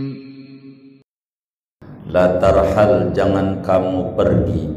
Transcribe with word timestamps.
La 2.12 2.36
tarhal 2.36 3.16
jangan 3.16 3.64
kamu 3.64 4.20
pergi. 4.20 4.68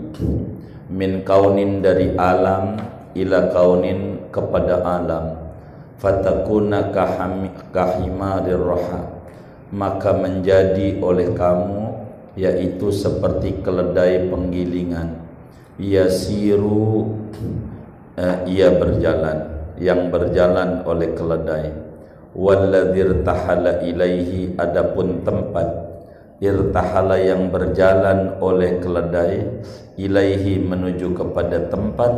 Min 0.87 1.27
kaunin 1.27 1.83
dari 1.83 2.15
alam 2.15 2.79
ila 3.19 3.51
kaunin 3.51 4.31
kepada 4.31 4.87
alam. 4.87 5.35
Fatakuna 5.99 6.95
kahimarir 7.75 8.55
roha 8.55 9.03
maka 9.75 10.15
menjadi 10.15 11.03
oleh 11.03 11.35
kamu 11.35 12.07
yaitu 12.39 12.95
seperti 12.95 13.59
keledai 13.67 14.31
penggilingan. 14.31 15.27
Yasiru 15.75 17.19
uh, 18.21 18.45
ia 18.45 18.69
berjalan 18.77 19.49
yang 19.81 20.13
berjalan 20.13 20.85
oleh 20.85 21.17
keledai. 21.17 21.73
Walladzir 22.31 23.27
tahala 23.27 23.83
ilaihi 23.83 24.55
adapun 24.55 25.27
tempat 25.27 25.67
irtahala 26.39 27.19
yang 27.19 27.51
berjalan 27.51 28.39
oleh 28.39 28.79
keledai 28.79 29.45
ilaihi 29.99 30.63
menuju 30.63 31.11
kepada 31.13 31.67
tempat 31.67 32.13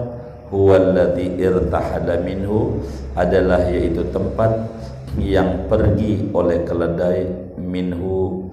huwallazi 0.52 1.40
irtahala 1.40 2.20
minhu 2.20 2.84
adalah 3.16 3.64
yaitu 3.72 4.04
tempat 4.12 4.68
yang 5.16 5.64
pergi 5.64 6.28
oleh 6.36 6.60
keledai 6.60 7.24
minhu 7.56 8.52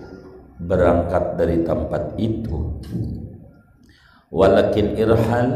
berangkat 0.63 1.35
dari 1.35 1.63
tempat 1.67 2.16
itu. 2.16 2.79
Walakin 4.31 4.95
irhal 4.95 5.47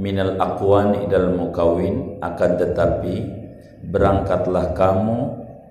minal 0.00 0.40
aqwani 0.40 1.04
dal 1.12 1.36
mukawin. 1.36 2.16
Akan 2.24 2.56
tetapi 2.56 3.20
berangkatlah 3.84 4.72
kamu 4.72 5.18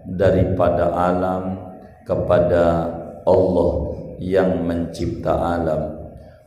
daripada 0.06 0.94
alam 0.94 1.58
kepada 2.06 2.94
Allah 3.26 3.72
yang 4.22 4.62
mencipta 4.66 5.34
alam. 5.34 5.98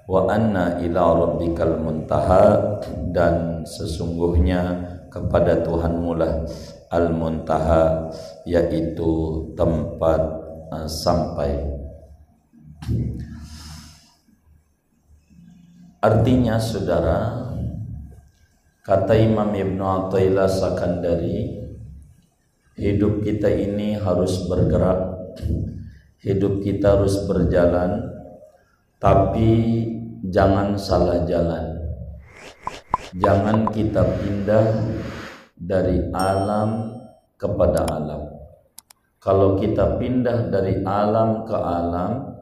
Wa 0.06 0.30
anna 0.30 0.78
ila 0.82 1.14
rabbikal 1.26 1.78
muntaha 1.78 2.78
dan 3.10 3.62
sesungguhnya 3.62 4.90
kepada 5.12 5.62
Tuhanmu 5.62 6.10
lah 6.18 6.42
al 6.92 7.12
muntaha 7.14 8.10
yaitu 8.44 9.44
tempat 9.54 10.20
uh, 10.74 10.88
sampai. 10.88 11.56
Artinya 16.02 16.58
saudara 16.58 17.51
Kata 18.82 19.14
Imam 19.14 19.54
Ibn 19.54 19.78
Atta'illah 19.78 20.50
Sakandari 20.50 21.54
Hidup 22.74 23.22
kita 23.22 23.46
ini 23.46 23.94
harus 23.94 24.42
bergerak 24.50 25.22
Hidup 26.18 26.58
kita 26.66 26.98
harus 26.98 27.22
berjalan 27.30 28.10
Tapi 28.98 29.50
jangan 30.26 30.74
salah 30.74 31.22
jalan. 31.22 31.78
Jangan 33.14 33.70
kita 33.70 34.02
pindah 34.18 34.66
dari 35.54 36.10
alam 36.10 36.98
kepada 37.38 37.86
alam. 37.86 38.34
Kalau 39.22 39.62
kita 39.62 39.94
pindah 39.94 40.50
dari 40.50 40.82
alam 40.82 41.46
ke 41.46 41.54
alam 41.54 42.34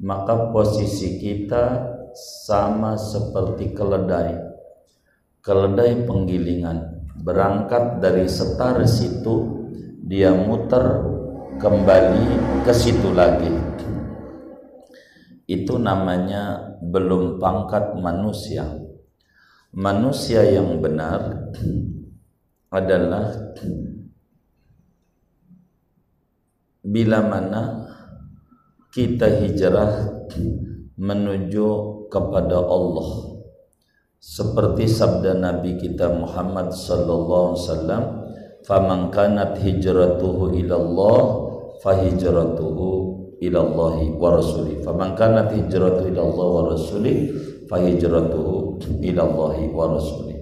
Maka 0.00 0.56
posisi 0.56 1.20
kita 1.20 1.84
sama 2.16 2.96
seperti 2.96 3.76
keledai 3.76 4.51
keledai 5.42 6.06
penggilingan. 6.06 7.02
Berangkat 7.22 7.98
dari 8.02 8.26
setar 8.30 8.82
situ 8.86 9.66
dia 10.06 10.30
muter 10.34 11.02
kembali 11.58 12.26
ke 12.62 12.72
situ 12.72 13.10
lagi. 13.10 13.50
Itu 15.46 15.76
namanya 15.82 16.74
belum 16.80 17.42
pangkat 17.42 17.98
manusia. 17.98 18.66
Manusia 19.74 20.46
yang 20.46 20.78
benar 20.78 21.50
adalah 22.70 23.34
bila 26.82 27.18
mana 27.22 27.62
kita 28.92 29.26
hijrah 29.26 30.12
menuju 30.98 31.68
kepada 32.12 32.60
Allah 32.60 33.31
seperti 34.22 34.86
sabda 34.86 35.34
Nabi 35.34 35.74
kita 35.82 36.14
Muhammad 36.14 36.70
sallallahu 36.70 37.58
alaihi 37.58 37.62
wasallam 37.66 38.02
faman 38.62 39.10
kanat 39.10 39.58
hijratuhu 39.58 40.54
ila 40.62 40.74
Allah 40.78 41.20
fahijratuhu 41.82 42.88
ila 43.42 43.58
Allah 43.66 43.94
wa 44.14 44.28
rasuli 44.38 44.78
faman 44.86 45.18
kanat 45.18 45.50
hijratuhu 45.50 46.06
ila 46.14 46.22
Allah 46.22 46.46
wa 46.46 46.62
rasuli 46.70 47.34
fahijratuhu 47.66 48.78
ila 49.10 49.20
Allah 49.26 49.58
wa 49.74 49.86
rasuli 49.98 50.38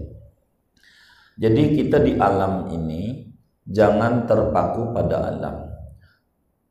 jadi 1.40 1.62
kita 1.72 2.04
di 2.04 2.20
alam 2.20 2.68
ini 2.68 3.32
jangan 3.64 4.28
terpaku 4.28 4.92
pada 4.92 5.32
alam. 5.32 5.56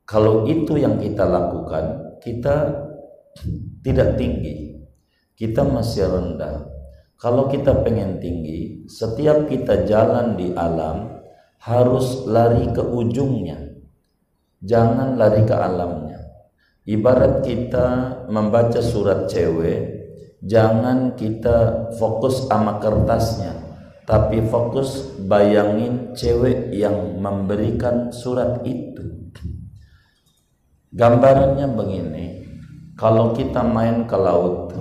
Kalau 0.05 0.45
itu 0.45 0.77
yang 0.77 1.01
kita 1.01 1.25
lakukan 1.25 2.17
kita 2.21 2.69
tidak 3.81 4.13
tinggi. 4.21 4.77
Kita 5.33 5.65
masih 5.65 6.05
rendah 6.05 6.78
kalau 7.19 7.52
kita 7.52 7.84
pengen 7.84 8.24
tinggi, 8.24 8.88
setiap 8.88 9.52
kita 9.52 9.84
jalan 9.84 10.40
di 10.40 10.56
alam 10.56 11.19
harus 11.59 12.24
lari 12.24 12.72
ke 12.72 12.80
ujungnya. 12.80 13.75
Jangan 14.63 15.19
lari 15.19 15.44
ke 15.44 15.52
alamnya. 15.52 16.16
Ibarat 16.88 17.44
kita 17.44 17.88
membaca 18.31 18.80
surat 18.80 19.28
cewek, 19.28 20.00
jangan 20.47 21.19
kita 21.19 21.91
fokus 22.00 22.47
sama 22.47 22.80
kertasnya, 22.80 23.51
tapi 24.07 24.40
fokus 24.47 25.19
bayangin 25.19 26.16
cewek 26.16 26.72
yang 26.72 27.19
memberikan 27.19 28.16
surat 28.16 28.63
itu. 28.63 29.28
Gambarannya 30.96 31.68
begini, 31.68 32.25
kalau 32.96 33.36
kita 33.36 33.59
main 33.59 34.07
ke 34.07 34.16
laut, 34.16 34.72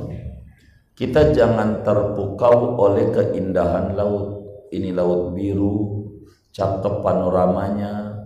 kita 0.99 1.31
jangan 1.31 1.87
terpukau 1.87 2.75
oleh 2.75 3.15
keindahan 3.15 3.95
laut. 3.95 4.43
Ini 4.75 4.91
laut 4.91 5.31
biru, 5.31 6.11
cakep 6.51 7.07
panoramanya, 7.07 8.19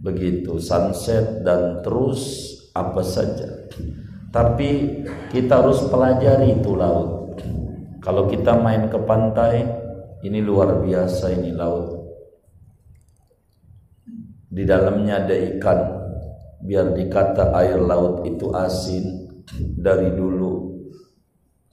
begitu 0.00 0.56
sunset 0.56 1.44
dan 1.44 1.84
terus 1.84 2.48
apa 2.72 3.04
saja. 3.04 3.68
Tapi 4.32 5.04
kita 5.28 5.60
harus 5.60 5.84
pelajari 5.92 6.56
itu 6.56 6.72
laut. 6.72 7.36
Kalau 8.00 8.24
kita 8.32 8.64
main 8.64 8.88
ke 8.88 8.96
pantai, 9.04 9.68
ini 10.24 10.40
luar 10.40 10.80
biasa 10.80 11.36
ini 11.36 11.52
laut. 11.52 12.00
Di 14.48 14.64
dalamnya 14.64 15.20
ada 15.20 15.36
ikan. 15.36 15.80
Biar 16.64 16.96
dikata 16.96 17.52
air 17.60 17.76
laut 17.76 18.24
itu 18.24 18.48
asin 18.56 19.28
dari 19.76 20.16
dulu 20.16 20.55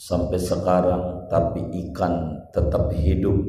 sampai 0.03 0.35
sekarang 0.35 1.31
tapi 1.31 1.63
ikan 1.87 2.43
tetap 2.51 2.91
hidup 2.91 3.39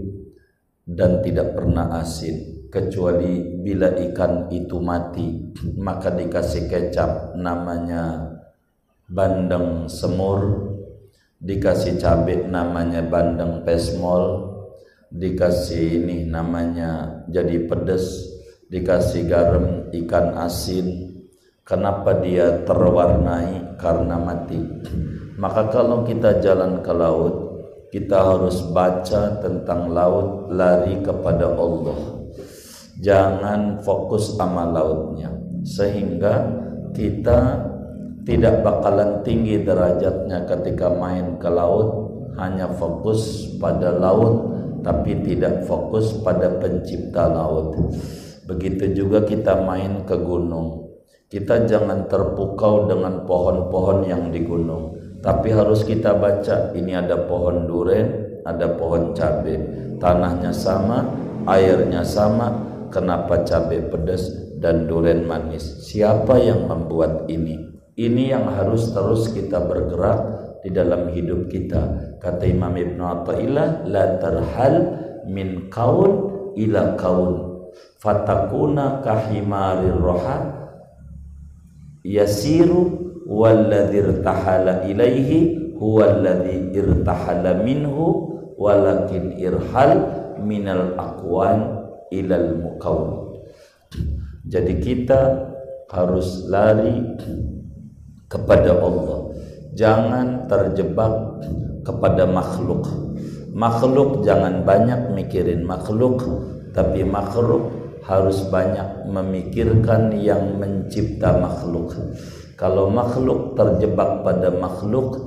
dan 0.86 1.18
tidak 1.26 1.58
pernah 1.58 1.98
asin 1.98 2.62
kecuali 2.70 3.58
bila 3.58 3.90
ikan 3.90 4.46
itu 4.54 4.78
mati 4.78 5.50
maka 5.86 6.14
dikasih 6.14 6.70
kecap 6.70 7.34
namanya 7.34 8.30
bandeng 9.10 9.90
semur 9.90 10.70
dikasih 11.42 11.98
cabai 11.98 12.46
namanya 12.46 13.02
bandeng 13.02 13.66
pesmol 13.66 14.54
dikasih 15.10 16.06
ini 16.06 16.30
namanya 16.30 17.26
jadi 17.26 17.66
pedes 17.66 18.30
dikasih 18.70 19.30
garam 19.30 19.66
ikan 19.92 20.34
asin. 20.34 21.10
Kenapa 21.64 22.20
dia 22.20 22.60
terwarnai? 22.66 23.80
Karena 23.80 24.20
mati 24.20 24.60
maka 25.34 25.66
kalau 25.66 26.06
kita 26.06 26.38
jalan 26.38 26.78
ke 26.78 26.94
laut, 26.94 27.34
kita 27.90 28.14
harus 28.14 28.62
baca 28.70 29.42
tentang 29.42 29.90
laut 29.90 30.50
lari 30.54 31.02
kepada 31.02 31.50
Allah. 31.50 32.22
Jangan 33.02 33.82
fokus 33.82 34.38
sama 34.38 34.70
lautnya 34.70 35.34
sehingga 35.66 36.46
kita 36.94 37.66
tidak 38.22 38.62
bakalan 38.62 39.26
tinggi 39.26 39.66
derajatnya 39.66 40.46
ketika 40.46 40.94
main 40.94 41.34
ke 41.42 41.50
laut 41.50 42.14
hanya 42.38 42.70
fokus 42.70 43.50
pada 43.58 43.90
laut 43.90 44.54
tapi 44.86 45.18
tidak 45.26 45.66
fokus 45.66 46.14
pada 46.22 46.54
pencipta 46.62 47.26
laut. 47.26 47.74
Begitu 48.46 48.94
juga 48.94 49.26
kita 49.26 49.66
main 49.66 50.06
ke 50.06 50.14
gunung. 50.14 50.94
Kita 51.26 51.66
jangan 51.66 52.06
terpukau 52.06 52.86
dengan 52.86 53.26
pohon-pohon 53.26 54.06
yang 54.06 54.30
di 54.30 54.46
gunung 54.46 54.93
tapi 55.24 55.48
harus 55.48 55.88
kita 55.88 56.20
baca 56.20 56.76
ini 56.76 56.92
ada 56.92 57.24
pohon 57.24 57.64
duren 57.64 58.36
ada 58.44 58.76
pohon 58.76 59.16
cabai 59.16 59.56
tanahnya 59.96 60.52
sama 60.52 61.08
airnya 61.48 62.04
sama 62.04 62.52
kenapa 62.92 63.42
cabai 63.42 63.82
pedas 63.90 64.44
dan 64.64 64.88
durian 64.88 65.28
manis? 65.28 65.84
Siapa 65.84 66.40
yang 66.40 66.70
membuat 66.70 67.28
ini? 67.28 67.60
Ini 67.94 68.32
yang 68.32 68.48
harus 68.48 68.96
terus 68.96 69.28
kita 69.28 69.60
bergerak 69.60 70.18
di 70.64 70.72
dalam 70.72 71.12
hidup 71.12 71.52
kita. 71.52 72.16
Kata 72.16 72.48
Imam 72.48 72.72
Ibn 72.72 72.98
Atta'illah 72.98 73.68
la 73.84 74.16
tarhal 74.16 74.74
min 75.28 75.68
kaun 75.68 76.12
ila 76.56 76.96
kaun. 76.96 77.34
Fatakuna 78.00 79.04
kahimarir 79.04 80.00
roha 80.00 80.38
yasiru 82.00 83.03
walladhi 83.28 84.00
irtahala 84.00 84.84
ilaihi 84.88 85.74
huwa 85.80 86.08
alladhi 86.08 86.70
irtahala 86.76 87.60
minhu 87.64 88.30
walakin 88.60 89.34
irhal 89.40 89.92
minal 90.40 90.94
akwan 91.00 91.88
ilal 92.12 92.60
mukawwin 92.60 93.42
jadi 94.44 94.76
kita 94.76 95.20
harus 95.88 96.44
lari 96.50 97.00
kepada 98.28 98.76
Allah. 98.76 99.30
Jangan 99.74 100.46
terjebak 100.50 101.14
kepada 101.86 102.28
makhluk. 102.28 102.86
Makhluk 103.54 104.26
jangan 104.26 104.66
banyak 104.66 105.14
mikirin 105.14 105.62
makhluk 105.62 106.22
tapi 106.74 107.06
makhluk 107.06 107.70
harus 108.02 108.42
banyak 108.50 109.06
memikirkan 109.08 110.12
yang 110.18 110.58
mencipta 110.58 111.38
makhluk 111.38 111.94
kalau 112.64 112.88
makhluk 112.88 113.52
terjebak 113.60 114.24
pada 114.24 114.48
makhluk 114.48 115.20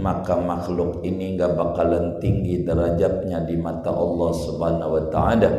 maka 0.00 0.40
makhluk 0.40 1.04
ini 1.04 1.36
nggak 1.36 1.52
bakalan 1.52 2.16
tinggi 2.16 2.64
derajatnya 2.64 3.44
di 3.44 3.60
mata 3.60 3.92
Allah 3.92 4.32
Subhanahu 4.32 4.96
wa 4.96 5.04
taala. 5.12 5.50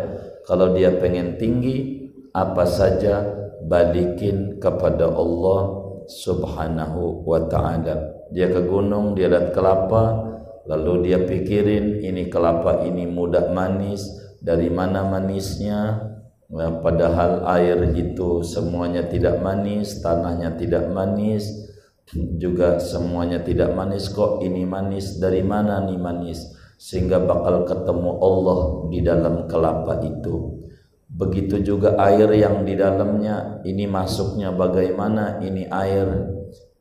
Kalau 0.42 0.74
dia 0.74 0.90
pengen 0.98 1.38
tinggi, 1.38 2.10
apa 2.34 2.66
saja 2.66 3.22
balikin 3.62 4.58
kepada 4.58 5.06
Allah 5.06 5.62
Subhanahu 6.10 7.22
wa 7.30 7.46
taala. 7.46 8.26
Dia 8.34 8.50
ke 8.50 8.66
gunung, 8.66 9.14
dia 9.14 9.30
lihat 9.30 9.54
kelapa, 9.54 10.26
lalu 10.66 11.14
dia 11.14 11.22
pikirin 11.30 12.02
ini 12.02 12.26
kelapa 12.26 12.82
ini 12.90 13.06
mudah 13.06 13.54
manis, 13.54 14.02
dari 14.42 14.74
mana 14.74 15.06
manisnya? 15.06 16.09
Nah, 16.50 16.82
padahal 16.82 17.46
air 17.46 17.94
itu 17.94 18.42
semuanya 18.42 19.06
tidak 19.06 19.38
manis, 19.38 20.02
tanahnya 20.02 20.58
tidak 20.58 20.90
manis, 20.90 21.70
juga 22.42 22.82
semuanya 22.82 23.46
tidak 23.46 23.70
manis 23.78 24.10
kok. 24.10 24.42
Ini 24.42 24.66
manis 24.66 25.22
dari 25.22 25.46
mana 25.46 25.86
nih 25.86 26.02
manis? 26.02 26.50
Sehingga 26.82 27.22
bakal 27.22 27.70
ketemu 27.70 28.12
Allah 28.18 28.60
di 28.90 29.00
dalam 29.06 29.46
kelapa 29.46 30.02
itu. 30.02 30.66
Begitu 31.10 31.62
juga 31.62 31.94
air 32.02 32.30
yang 32.34 32.66
di 32.66 32.74
dalamnya 32.74 33.62
ini 33.62 33.86
masuknya 33.86 34.50
bagaimana? 34.50 35.38
Ini 35.42 35.70
air 35.70 36.08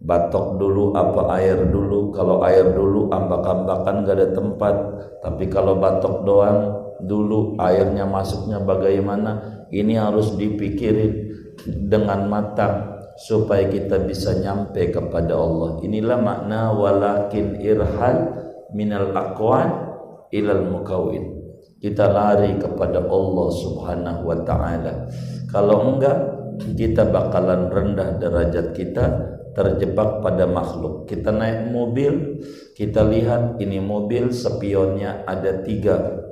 batok 0.00 0.56
dulu 0.56 0.96
apa 0.96 1.36
air 1.36 1.68
dulu? 1.68 2.08
Kalau 2.16 2.40
air 2.40 2.72
dulu 2.72 3.12
ambak-ambakan 3.12 4.06
gak 4.06 4.16
ada 4.16 4.28
tempat 4.32 4.74
tapi 5.20 5.50
kalau 5.50 5.76
batok 5.76 6.24
doang 6.24 6.60
dulu 7.02 7.58
airnya 7.58 8.06
masuknya 8.06 8.62
bagaimana 8.62 9.57
ini 9.72 9.96
harus 9.96 10.34
dipikirin 10.36 11.34
dengan 11.64 12.28
matang 12.30 12.98
supaya 13.18 13.66
kita 13.66 14.06
bisa 14.06 14.38
nyampe 14.38 14.94
kepada 14.94 15.34
Allah. 15.34 15.82
Inilah 15.82 16.18
makna 16.22 16.70
walakin 16.70 17.58
irhal 17.58 18.16
minal 18.70 19.10
aqwan 19.12 19.68
ilal 20.30 20.64
mukawin. 20.70 21.34
Kita 21.78 22.10
lari 22.10 22.58
kepada 22.58 23.06
Allah 23.06 23.48
Subhanahu 23.54 24.22
wa 24.26 24.38
taala. 24.42 25.10
Kalau 25.50 25.94
enggak 25.94 26.18
kita 26.74 27.06
bakalan 27.06 27.70
rendah 27.70 28.18
derajat 28.18 28.74
kita 28.74 29.04
terjebak 29.54 30.22
pada 30.22 30.46
makhluk. 30.46 31.06
Kita 31.10 31.34
naik 31.34 31.70
mobil, 31.70 32.42
kita 32.78 33.02
lihat 33.02 33.58
ini 33.58 33.82
mobil 33.82 34.30
spionnya 34.30 35.26
ada 35.26 35.62
tiga. 35.66 36.26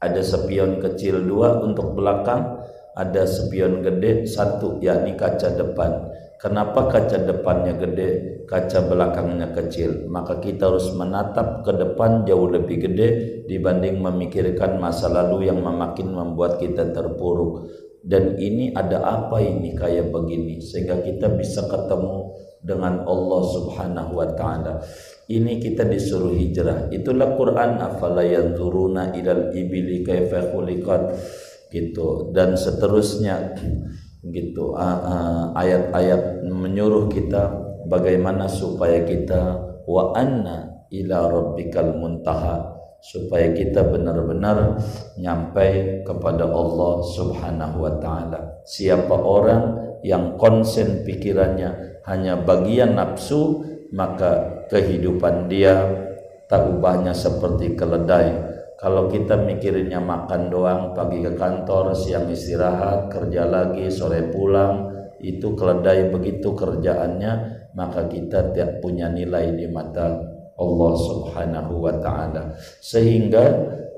Ada 0.00 0.24
spion 0.24 0.80
kecil 0.80 1.28
dua 1.28 1.60
untuk 1.60 1.92
belakang, 1.92 2.64
ada 2.96 3.28
spion 3.28 3.84
gede 3.84 4.24
satu 4.24 4.80
yakni 4.80 5.12
kaca 5.12 5.52
depan. 5.52 6.08
Kenapa 6.40 6.88
kaca 6.88 7.20
depannya 7.20 7.76
gede 7.76 8.08
kaca 8.48 8.88
belakangnya 8.88 9.52
kecil? 9.52 10.08
Maka 10.08 10.40
kita 10.40 10.72
harus 10.72 10.88
menatap 10.96 11.68
ke 11.68 11.72
depan 11.76 12.24
jauh 12.24 12.48
lebih 12.48 12.80
gede 12.88 13.08
dibanding 13.44 14.00
memikirkan 14.00 14.80
masa 14.80 15.12
lalu 15.12 15.52
yang 15.52 15.60
makin 15.60 16.16
membuat 16.16 16.56
kita 16.56 16.96
terpuruk. 16.96 17.68
Dan 18.00 18.40
ini 18.40 18.72
ada 18.72 19.04
apa 19.04 19.36
ini 19.44 19.76
kayak 19.76 20.08
begini? 20.08 20.64
Sehingga 20.64 21.04
kita 21.04 21.28
bisa 21.36 21.68
ketemu 21.68 22.32
dengan 22.64 23.04
Allah 23.04 23.42
Subhanahu 23.44 24.12
wa 24.16 24.28
taala. 24.32 24.80
Ini 25.30 25.62
kita 25.62 25.86
disuruh 25.86 26.34
hijrah. 26.34 26.90
Itulah 26.90 27.38
Quran 27.38 27.78
afala 27.78 28.26
yanzuruna 28.26 29.14
ilal 29.14 29.54
ibili 29.54 30.02
kaifa 30.02 30.50
khuliqat 30.50 31.14
gitu 31.70 32.34
dan 32.34 32.58
seterusnya 32.58 33.54
gitu 34.26 34.74
ayat-ayat 35.54 36.42
menyuruh 36.50 37.06
kita 37.06 37.46
bagaimana 37.86 38.50
supaya 38.50 39.06
kita 39.06 39.54
wa 39.86 40.10
anna 40.18 40.82
ila 40.90 41.30
rabbikal 41.30 41.94
muntaha 41.94 42.74
supaya 43.00 43.54
kita 43.56 43.86
benar-benar 43.86 44.76
nyampe 45.16 46.02
kepada 46.04 46.44
Allah 46.44 46.94
Subhanahu 47.06 47.86
wa 47.86 47.94
taala. 48.02 48.60
Siapa 48.66 49.14
orang 49.14 49.96
yang 50.04 50.36
konsen 50.36 51.06
pikirannya 51.06 52.02
hanya 52.04 52.36
bagian 52.44 52.98
nafsu, 52.98 53.64
maka 53.94 54.59
kehidupan 54.70 55.50
dia 55.50 55.84
tak 56.46 56.70
ubahnya 56.70 57.12
seperti 57.12 57.74
keledai 57.74 58.50
kalau 58.80 59.12
kita 59.12 59.36
mikirinnya 59.36 60.00
makan 60.00 60.48
doang, 60.48 60.96
pagi 60.96 61.20
ke 61.20 61.36
kantor, 61.36 61.92
siang 61.92 62.32
istirahat, 62.32 63.12
kerja 63.12 63.44
lagi, 63.44 63.92
sore 63.92 64.32
pulang, 64.32 64.88
itu 65.20 65.52
keledai 65.52 66.08
begitu 66.08 66.56
kerjaannya, 66.56 67.32
maka 67.76 68.08
kita 68.08 68.48
tidak 68.48 68.80
punya 68.80 69.12
nilai 69.12 69.52
di 69.52 69.68
mata 69.68 70.16
Allah 70.56 70.92
Subhanahu 70.96 71.76
wa 71.76 71.94
taala. 72.00 72.56
Sehingga 72.80 73.44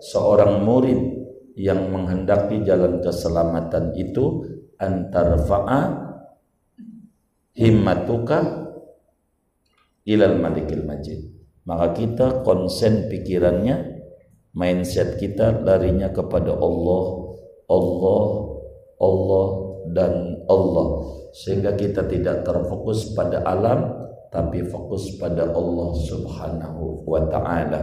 seorang 0.03 0.67
murid 0.67 0.99
yang 1.55 1.87
menghendaki 1.87 2.67
jalan 2.67 2.99
keselamatan 2.99 3.95
itu 3.95 4.43
antar 4.83 5.47
fa'a 5.47 5.83
himmatuka 7.55 8.62
ilal 10.07 10.39
malikil 10.39 10.83
majid. 10.87 11.33
Maka 11.63 11.95
kita 11.95 12.43
konsen 12.43 13.07
pikirannya 13.07 14.03
mindset 14.53 15.17
kita 15.17 15.63
larinya 15.63 16.11
kepada 16.11 16.53
Allah 16.59 17.05
Allah 17.71 18.27
Allah 18.99 19.49
dan 19.95 20.13
Allah. 20.47 20.89
Sehingga 21.33 21.73
kita 21.75 22.07
tidak 22.11 22.45
terfokus 22.45 23.17
pada 23.17 23.41
alam 23.47 24.03
tapi 24.33 24.65
fokus 24.65 25.17
pada 25.21 25.49
Allah 25.53 25.91
Subhanahu 25.97 27.05
wa 27.05 27.23
taala. 27.29 27.81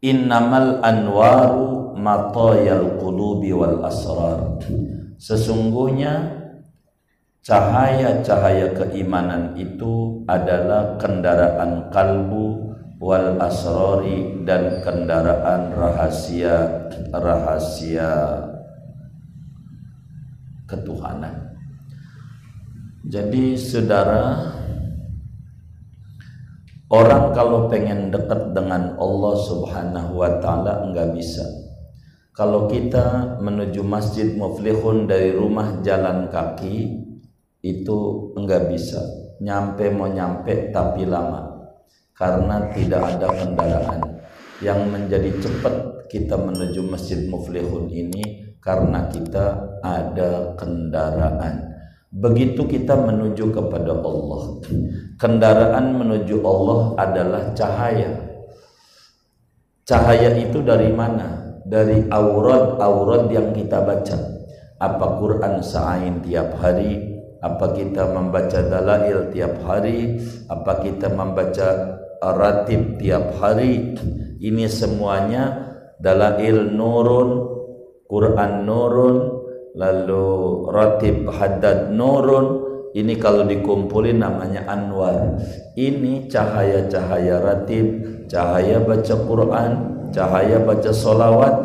Innamal 0.00 0.80
anwaru 0.80 1.94
matayal 1.94 2.96
qulubi 2.96 3.52
wal 3.52 3.84
asrar. 3.84 4.58
Sesungguhnya 5.20 6.39
cahaya-cahaya 7.40 8.76
keimanan 8.76 9.56
itu 9.56 10.24
adalah 10.28 11.00
kendaraan 11.00 11.88
kalbu 11.88 12.76
wal 13.00 13.40
asrori 13.40 14.44
dan 14.44 14.84
kendaraan 14.84 15.72
rahasia 15.72 16.88
rahasia 17.16 18.44
ketuhanan. 20.68 21.56
Jadi 23.10 23.56
saudara 23.56 24.54
Orang 26.90 27.30
kalau 27.30 27.70
pengen 27.70 28.10
dekat 28.10 28.50
dengan 28.50 28.98
Allah 28.98 29.34
subhanahu 29.46 30.18
wa 30.18 30.42
ta'ala 30.42 30.90
enggak 30.90 31.14
bisa 31.14 31.46
Kalau 32.34 32.66
kita 32.66 33.38
menuju 33.38 33.86
masjid 33.86 34.34
muflihun 34.34 35.06
dari 35.06 35.30
rumah 35.30 35.78
jalan 35.86 36.26
kaki 36.26 37.09
Itu 37.60 38.30
enggak 38.36 38.72
bisa 38.72 39.00
Nyampe 39.40 39.88
mau 39.88 40.08
nyampe 40.08 40.68
tapi 40.68 41.08
lama 41.08 41.48
karena 42.12 42.68
tidak 42.76 43.00
ada 43.16 43.28
kendaraan 43.32 44.00
yang 44.60 44.92
menjadi 44.92 45.32
cepat 45.40 46.04
kita 46.12 46.36
menuju 46.36 46.84
Masjid 46.84 47.24
Muflihun 47.24 47.88
ini 47.88 48.52
karena 48.60 49.08
kita 49.08 49.80
ada 49.80 50.52
kendaraan. 50.60 51.72
Begitu 52.12 52.68
kita 52.68 53.00
menuju 53.00 53.48
kepada 53.48 53.96
Allah. 53.96 54.60
Kendaraan 55.16 55.96
menuju 55.96 56.44
Allah 56.44 56.80
adalah 57.00 57.42
cahaya. 57.56 58.12
Cahaya 59.88 60.36
itu 60.36 60.60
dari 60.60 60.92
mana? 60.92 61.40
dari 61.70 62.08
aurat-aurat 62.10 63.30
yang 63.30 63.54
kita 63.54 63.84
baca 63.84 64.18
apa 64.80 65.06
Quran 65.22 65.62
sa'ain 65.62 66.24
tiap 66.24 66.56
hari 66.58 67.09
apa 67.40 67.72
kita 67.72 68.12
membaca 68.12 68.60
dalail 68.60 69.32
tiap 69.32 69.64
hari? 69.64 70.20
Apa 70.44 70.84
kita 70.84 71.08
membaca 71.08 71.96
ratib 72.20 73.00
tiap 73.00 73.32
hari? 73.40 73.96
Ini 74.40 74.68
semuanya 74.68 75.72
dalail 75.96 76.68
nurun 76.68 77.30
Quran 78.04 78.68
nurun 78.68 79.16
lalu 79.72 80.26
ratib 80.68 81.32
haddad 81.32 81.88
nurun. 81.96 82.68
Ini 82.90 83.16
kalau 83.22 83.46
dikumpulin 83.48 84.20
namanya 84.20 84.66
anwar. 84.68 85.40
Ini 85.78 86.28
cahaya-cahaya 86.28 87.40
ratib 87.40 87.86
cahaya 88.28 88.82
baca 88.84 89.14
Quran 89.16 89.72
cahaya 90.12 90.60
baca 90.60 90.92
solawat. 90.92 91.56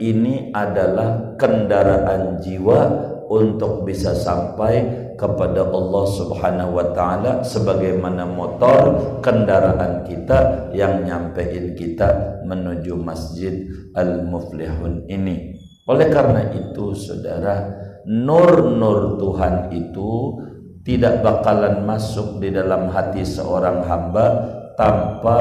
Ini 0.00 0.50
adalah 0.56 1.36
kendaraan 1.36 2.40
jiwa 2.40 3.09
untuk 3.30 3.86
bisa 3.86 4.10
sampai 4.10 4.82
kepada 5.14 5.62
Allah 5.70 6.04
Subhanahu 6.18 6.82
wa 6.82 6.86
taala 6.90 7.46
sebagaimana 7.46 8.26
motor 8.26 8.98
kendaraan 9.22 10.02
kita 10.02 10.72
yang 10.74 11.06
nyampein 11.06 11.78
kita 11.78 12.42
menuju 12.42 12.98
Masjid 12.98 13.70
Al-Muflihun 13.94 15.06
ini. 15.06 15.54
Oleh 15.86 16.10
karena 16.10 16.50
itu 16.50 16.90
Saudara, 16.98 17.70
nur-nur 18.02 19.22
Tuhan 19.22 19.70
itu 19.78 20.42
tidak 20.82 21.22
bakalan 21.22 21.86
masuk 21.86 22.42
di 22.42 22.50
dalam 22.50 22.90
hati 22.90 23.22
seorang 23.22 23.86
hamba 23.86 24.26
tanpa 24.74 25.38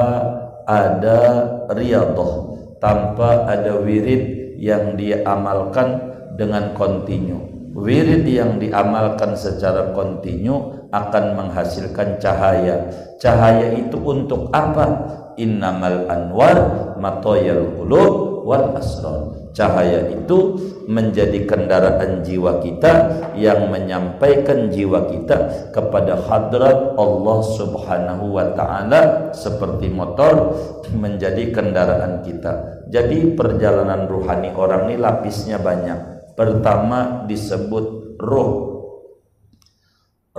ada 0.70 1.22
riyadhah, 1.74 2.34
tanpa 2.78 3.50
ada 3.50 3.82
wirid 3.82 4.54
yang 4.62 4.94
dia 4.94 5.26
amalkan 5.26 5.98
dengan 6.38 6.78
kontinu. 6.78 7.49
Wirid 7.80 8.28
yang 8.28 8.60
diamalkan 8.60 9.34
secara 9.40 9.96
kontinu 9.96 10.88
akan 10.92 11.40
menghasilkan 11.40 12.20
cahaya. 12.20 12.92
Cahaya 13.18 13.76
itu 13.80 13.96
untuk 14.00 14.52
apa? 14.52 15.16
Innamal 15.40 16.08
anwar 16.12 16.58
matoyal 17.00 17.72
qulub 17.80 18.44
wal 18.44 18.76
asrar 18.76 19.40
cahaya 19.54 20.08
itu 20.08 20.56
menjadi 20.88 21.46
kendaraan 21.46 22.24
jiwa 22.24 22.64
kita 22.64 22.94
yang 23.36 23.70
menyampaikan 23.70 24.72
jiwa 24.72 25.10
kita 25.10 25.70
kepada 25.76 26.18
hadrat 26.18 26.96
Allah 26.98 27.40
Subhanahu 27.44 28.40
wa 28.40 28.56
taala 28.56 29.34
seperti 29.36 29.92
motor 29.92 30.56
menjadi 30.96 31.52
kendaraan 31.54 32.26
kita. 32.26 32.86
Jadi 32.90 33.38
perjalanan 33.38 34.10
ruhani 34.10 34.50
orang 34.56 34.90
ini 34.90 34.96
lapisnya 34.98 35.62
banyak. 35.62 36.19
Pertama 36.40 37.28
disebut 37.28 38.16
roh. 38.16 38.52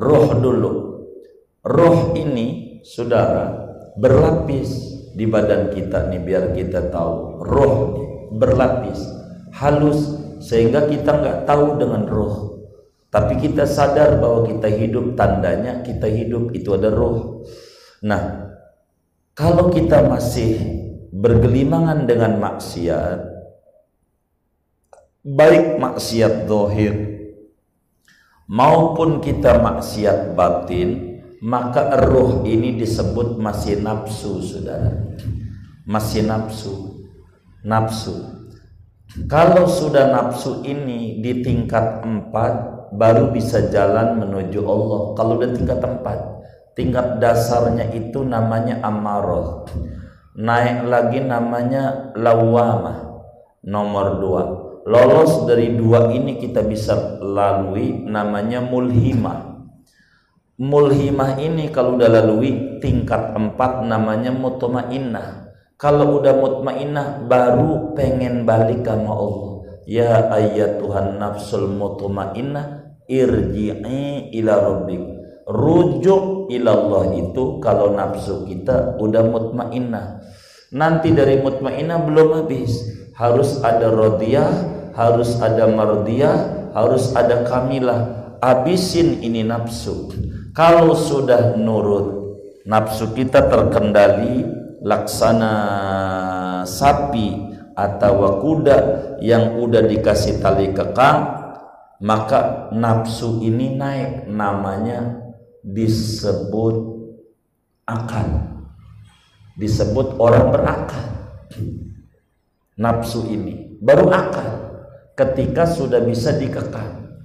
Roh 0.00 0.28
dulu. 0.40 0.72
Roh 1.60 2.16
ini 2.16 2.80
saudara 2.80 3.52
berlapis 4.00 4.96
di 5.12 5.28
badan 5.28 5.68
kita 5.68 6.08
nih 6.08 6.24
biar 6.24 6.56
kita 6.56 6.88
tahu 6.88 7.44
nih 7.44 7.76
berlapis 8.32 8.96
halus 9.58 10.16
sehingga 10.40 10.86
kita 10.88 11.20
nggak 11.20 11.38
tahu 11.44 11.76
dengan 11.76 12.06
roh 12.06 12.62
tapi 13.10 13.36
kita 13.42 13.66
sadar 13.66 14.22
bahwa 14.22 14.46
kita 14.46 14.70
hidup 14.70 15.18
tandanya 15.18 15.82
kita 15.82 16.06
hidup 16.06 16.54
itu 16.54 16.72
ada 16.72 16.88
roh 16.94 17.44
nah 18.00 18.48
kalau 19.34 19.68
kita 19.68 20.06
masih 20.06 20.56
bergelimangan 21.10 22.06
dengan 22.06 22.38
maksiat 22.38 23.29
baik 25.26 25.76
maksiat 25.76 26.48
dohir 26.48 26.94
maupun 28.48 29.20
kita 29.20 29.60
maksiat 29.60 30.32
batin 30.34 31.22
maka 31.40 31.96
roh 32.04 32.44
ini 32.44 32.76
disebut 32.76 33.40
masih 33.40 33.80
nafsu 33.80 34.40
saudara 34.44 35.16
masih 35.84 36.24
nafsu 36.24 37.00
nafsu. 37.64 38.40
Kalau 39.26 39.66
sudah 39.66 40.14
nafsu 40.14 40.62
ini 40.62 41.18
di 41.18 41.42
tingkat 41.42 42.06
empat, 42.06 42.52
baru 42.94 43.34
bisa 43.34 43.66
jalan 43.68 44.22
menuju 44.22 44.60
Allah. 44.62 45.00
Kalau 45.18 45.32
udah 45.40 45.50
tingkat 45.50 45.80
empat, 45.82 46.18
tingkat 46.78 47.18
dasarnya 47.18 47.90
itu 47.90 48.22
namanya 48.22 48.78
amarah. 48.86 49.66
Naik 50.38 50.86
lagi 50.86 51.18
namanya 51.26 52.14
lawamah. 52.14 53.10
Nomor 53.66 54.06
dua. 54.22 54.42
Lolos 54.88 55.44
dari 55.44 55.76
dua 55.76 56.08
ini 56.12 56.40
kita 56.40 56.64
bisa 56.64 57.20
lalui 57.20 58.04
namanya 58.04 58.64
mulhimah. 58.64 59.68
Mulhimah 60.60 61.40
ini 61.40 61.68
kalau 61.72 61.96
udah 61.96 62.08
lalui 62.08 62.80
tingkat 62.80 63.32
empat 63.36 63.84
namanya 63.84 64.32
mutmainnah 64.32 65.50
kalau 65.80 66.20
udah 66.20 66.36
mutmainah 66.36 67.24
baru 67.24 67.96
pengen 67.96 68.44
balik 68.44 68.84
sama 68.84 69.16
Allah. 69.16 69.52
Ya 69.88 70.28
ayat 70.28 70.76
Tuhan 70.76 71.16
nafsul 71.16 71.72
mutmainnah 71.72 73.00
irji'i 73.08 74.28
ila 74.36 74.60
rabbik. 74.60 75.00
Rujuk 75.48 76.52
ila 76.52 76.70
Allah 76.76 77.04
itu 77.16 77.64
kalau 77.64 77.96
nafsu 77.96 78.44
kita 78.44 79.00
udah 79.00 79.24
mutmainnah. 79.24 80.20
Nanti 80.76 81.16
dari 81.16 81.40
mutmainnah 81.40 81.96
belum 82.04 82.44
habis. 82.44 82.99
Harus 83.20 83.60
ada 83.60 83.92
rodiyah, 83.92 84.48
harus 84.96 85.36
ada 85.44 85.68
mardiyah, 85.68 86.72
harus 86.72 87.12
ada 87.12 87.44
kamilah. 87.44 88.32
Habisin 88.40 89.20
ini 89.20 89.44
nafsu. 89.44 90.08
Kalau 90.56 90.96
sudah 90.96 91.52
nurut, 91.60 92.40
nafsu 92.64 93.12
kita 93.12 93.44
terkendali, 93.52 94.48
laksana 94.80 95.52
sapi 96.64 97.52
atau 97.76 98.40
kuda 98.40 98.78
yang 99.20 99.60
udah 99.60 99.84
dikasih 99.84 100.40
tali 100.40 100.72
kekang 100.72 101.40
maka 102.00 102.72
nafsu 102.72 103.44
ini 103.44 103.76
naik 103.76 104.24
namanya 104.28 105.20
disebut 105.60 106.76
akal 107.84 108.28
disebut 109.60 110.16
orang 110.16 110.48
berakal 110.48 111.06
nafsu 112.80 113.28
ini. 113.28 113.76
Baru 113.84 114.08
akal 114.08 114.80
ketika 115.12 115.68
sudah 115.68 116.00
bisa 116.00 116.32
dikekang. 116.32 117.20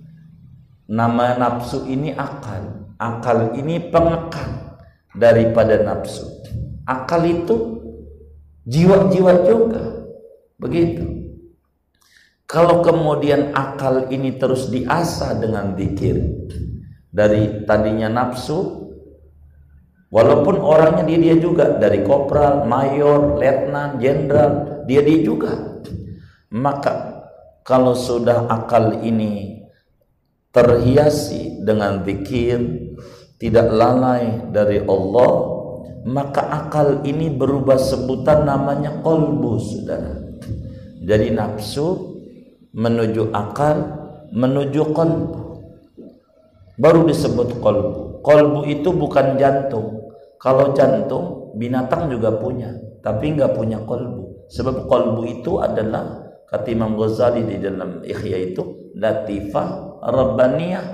Nama 0.92 1.40
nafsu 1.40 1.88
ini 1.88 2.12
akal. 2.12 2.92
Akal 3.00 3.56
ini 3.56 3.88
pengekang 3.88 4.78
daripada 5.16 5.80
nafsu. 5.82 6.28
Akal 6.84 7.24
itu 7.24 7.82
jiwa-jiwa 8.68 9.34
juga. 9.48 9.84
Begitu. 10.60 11.16
Kalau 12.46 12.86
kemudian 12.86 13.56
akal 13.58 14.12
ini 14.14 14.38
terus 14.38 14.70
diasah 14.70 15.42
dengan 15.42 15.74
zikir 15.74 16.22
dari 17.10 17.66
tadinya 17.66 18.06
nafsu 18.06 18.85
walaupun 20.16 20.64
orangnya 20.64 21.04
dia 21.04 21.20
dia 21.20 21.36
juga 21.36 21.76
dari 21.76 22.00
kopral, 22.08 22.64
mayor, 22.64 23.36
letnan, 23.36 24.00
jenderal 24.00 24.80
dia 24.88 25.04
dia 25.04 25.20
juga. 25.20 25.84
Maka 26.56 27.20
kalau 27.68 27.92
sudah 27.92 28.48
akal 28.48 29.04
ini 29.04 29.60
terhiasi 30.56 31.60
dengan 31.60 32.00
zikir 32.08 32.64
tidak 33.36 33.68
lalai 33.68 34.40
dari 34.56 34.80
Allah 34.88 35.52
maka 36.06 36.48
akal 36.54 37.02
ini 37.04 37.34
berubah 37.34 37.76
sebutan 37.76 38.48
namanya 38.48 39.04
kolbu 39.04 39.58
saudara. 39.60 40.22
Jadi 41.02 41.34
nafsu 41.34 42.16
menuju 42.72 43.36
akal 43.36 43.84
menuju 44.32 44.94
kolbu 44.94 45.44
baru 46.78 47.08
disebut 47.10 47.58
kolbu 47.58 48.22
kolbu 48.22 48.68
itu 48.70 48.90
bukan 48.94 49.40
jantung 49.40 50.05
kalau 50.42 50.76
jantung 50.76 51.56
binatang 51.56 52.12
juga 52.12 52.36
punya 52.36 52.74
tapi 53.02 53.36
nggak 53.38 53.54
punya 53.56 53.82
kolbu 53.84 54.50
sebab 54.52 54.86
kolbu 54.86 55.22
itu 55.26 55.58
adalah 55.62 56.36
kata 56.46 56.68
Imam 56.70 56.98
Ghazali 56.98 57.46
di 57.46 57.58
dalam 57.62 58.02
Ikhya 58.06 58.54
itu 58.54 58.94
latifah 58.98 60.02
rabbaniyah 60.06 60.86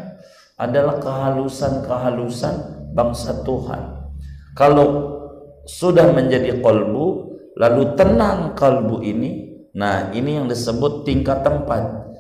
adalah 0.62 1.02
kehalusan-kehalusan 1.02 2.88
bangsa 2.94 3.42
Tuhan 3.42 4.02
kalau 4.52 5.22
sudah 5.64 6.12
menjadi 6.12 6.60
kolbu, 6.60 7.06
lalu 7.56 7.96
tenang 7.96 8.58
kalbu 8.58 9.00
ini, 9.00 9.64
nah 9.72 10.12
ini 10.12 10.42
yang 10.42 10.48
disebut 10.52 11.08
tingkat 11.08 11.46
tempat. 11.46 12.12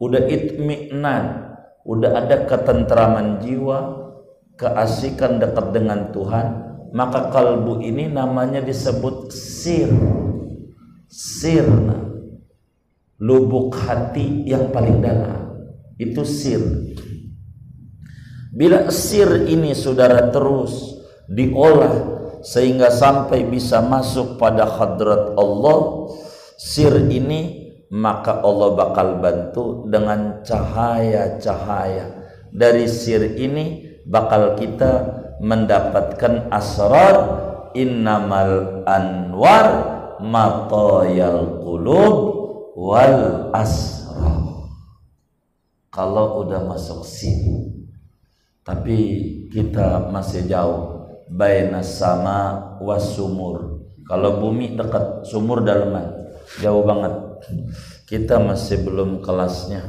Udah 0.00 0.20
itmi'nan, 0.28 1.56
udah 1.84 2.10
ada 2.24 2.44
ketentraman 2.44 3.40
jiwa, 3.40 4.09
keasikan 4.60 5.40
dekat 5.40 5.72
dengan 5.72 6.12
Tuhan, 6.12 6.46
maka 6.92 7.32
kalbu 7.32 7.80
ini 7.80 8.12
namanya 8.12 8.60
disebut 8.60 9.32
sir. 9.32 9.88
Sirna. 11.10 12.06
lubuk 13.20 13.74
hati 13.76 14.48
yang 14.48 14.72
paling 14.72 15.02
dalam 15.04 15.58
itu 16.00 16.24
sir 16.24 16.62
bila 18.54 18.88
sir 18.88 19.44
ini 19.44 19.76
saudara 19.76 20.32
terus 20.32 21.02
diolah 21.28 21.92
sehingga 22.40 22.88
sampai 22.88 23.44
bisa 23.44 23.84
masuk 23.84 24.40
pada 24.40 24.64
hadrat 24.64 25.36
Allah 25.36 26.08
sir 26.56 27.10
ini 27.12 27.68
maka 27.92 28.40
Allah 28.40 28.72
bakal 28.72 29.20
bantu 29.20 29.84
dengan 29.90 30.40
cahaya-cahaya 30.46 32.24
dari 32.54 32.86
sir 32.88 33.36
ini 33.36 33.89
bakal 34.06 34.56
kita 34.56 35.20
mendapatkan 35.40 36.52
asrar 36.52 37.16
innamal 37.72 38.84
anwar 38.84 39.66
matayal 40.20 41.64
qulub 41.64 42.16
wal 42.76 43.50
asrar. 43.56 44.44
Kalau 45.90 46.46
udah 46.46 46.62
masuk 46.68 47.02
sini 47.02 47.88
tapi 48.62 48.96
kita 49.50 50.12
masih 50.12 50.46
jauh 50.46 51.08
baina 51.26 51.82
sama 51.82 52.76
was 52.78 53.16
sumur. 53.16 53.82
Kalau 54.06 54.42
bumi 54.42 54.76
dekat 54.76 55.26
sumur 55.26 55.64
dalaman 55.64 56.36
jauh 56.60 56.84
banget. 56.84 57.14
Kita 58.04 58.42
masih 58.42 58.84
belum 58.84 59.22
kelasnya 59.24 59.80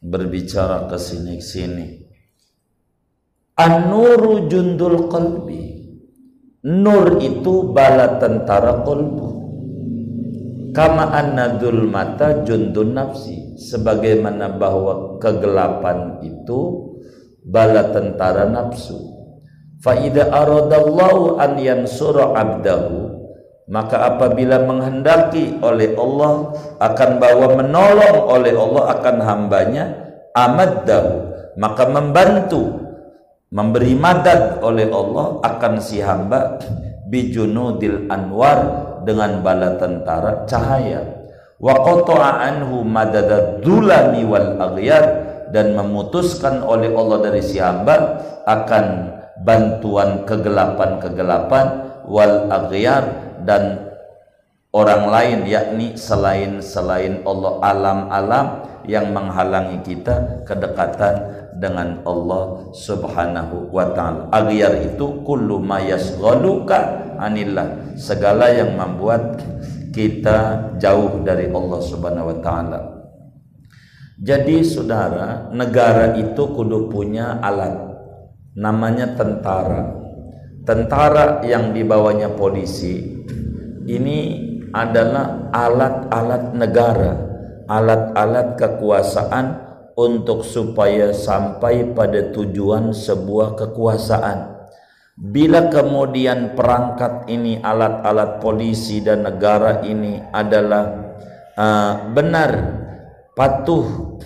berbicara 0.00 0.86
ke 0.86 0.96
sini 0.96 1.42
sini 1.42 2.05
an-nuru 3.56 4.46
jundul 4.46 5.08
qalbi. 5.08 5.64
Nur 6.66 7.22
itu 7.22 7.70
bala 7.70 8.18
tentara 8.18 8.82
kolbu 8.82 9.28
kama 10.74 11.14
annadul 11.14 11.86
mata 11.88 12.42
jundun 12.42 12.92
nafsi. 12.92 13.54
Sebagaimana 13.56 14.60
bahwa 14.60 15.16
kegelapan 15.22 16.20
itu 16.26 16.90
bala 17.46 17.94
tentara 17.94 18.50
nafsu. 18.50 18.98
Faida 19.80 20.28
aradallahu 20.34 21.38
an 21.38 21.56
yansura 21.62 22.34
abdahu 22.34 23.16
maka 23.66 24.14
apabila 24.14 24.62
menghendaki 24.62 25.58
oleh 25.58 25.98
Allah 25.98 26.54
akan 26.78 27.10
bawa 27.18 27.46
menolong 27.58 28.18
oleh 28.30 28.54
Allah 28.54 28.84
akan 28.94 29.16
hambanya 29.26 29.84
amaddahu 30.38 31.34
maka 31.58 31.84
membantu 31.90 32.85
memberi 33.56 33.96
madad 33.96 34.60
oleh 34.60 34.92
Allah 34.92 35.40
akan 35.40 35.80
si 35.80 36.04
hamba 36.04 36.60
bijunudil 37.08 38.04
anwar 38.12 38.58
dengan 39.08 39.40
bala 39.40 39.80
tentara 39.80 40.44
cahaya. 40.44 41.00
Wa 41.56 41.72
qata'a 41.80 42.52
anhu 42.52 42.84
madadad 42.84 43.64
wal 43.64 44.60
aghyar 44.60 45.04
dan 45.56 45.72
memutuskan 45.72 46.60
oleh 46.60 46.92
Allah 46.92 47.18
dari 47.24 47.40
si 47.40 47.56
hamba 47.56 48.20
akan 48.44 49.16
bantuan 49.40 50.28
kegelapan-kegelapan 50.28 51.66
wal 52.04 52.52
aghyar 52.52 53.08
dan 53.48 53.88
orang 54.76 55.08
lain 55.08 55.38
yakni 55.48 55.96
selain 55.96 56.60
selain 56.60 57.24
Allah 57.24 57.56
alam-alam 57.64 58.46
yang 58.86 59.10
menghalangi 59.14 59.82
kita 59.82 60.42
kedekatan 60.46 61.14
dengan 61.58 62.00
Allah 62.06 62.70
Subhanahu 62.72 63.70
wa 63.70 63.92
taala. 63.92 64.30
Aghyar 64.32 64.82
itu 64.82 65.22
kullu 65.26 65.62
ma 65.62 65.82
yasghaluka 65.82 67.18
anillah, 67.18 67.94
segala 67.98 68.50
yang 68.52 68.76
membuat 68.76 69.40
kita 69.90 70.70
jauh 70.76 71.22
dari 71.24 71.48
Allah 71.50 71.80
Subhanahu 71.80 72.30
wa 72.32 72.38
taala. 72.40 72.80
Jadi 74.16 74.64
saudara, 74.64 75.52
negara 75.52 76.16
itu 76.16 76.40
kudu 76.40 76.88
punya 76.88 77.36
alat 77.44 77.76
namanya 78.56 79.12
tentara. 79.12 79.92
Tentara 80.64 81.44
yang 81.44 81.70
dibawanya 81.76 82.32
polisi 82.32 83.24
ini 83.86 84.18
adalah 84.74 85.52
alat-alat 85.54 86.52
negara, 86.56 87.12
alat-alat 87.66 88.58
kekuasaan 88.58 89.46
untuk 89.96 90.42
supaya 90.42 91.10
sampai 91.10 91.94
pada 91.96 92.30
tujuan 92.30 92.92
sebuah 92.92 93.56
kekuasaan. 93.56 94.56
Bila 95.16 95.72
kemudian 95.72 96.52
perangkat 96.52 97.24
ini 97.32 97.56
alat-alat 97.64 98.38
polisi 98.44 99.00
dan 99.00 99.24
negara 99.24 99.80
ini 99.80 100.20
adalah 100.28 100.92
uh, 101.56 102.12
benar 102.12 102.50
patuh 103.32 104.16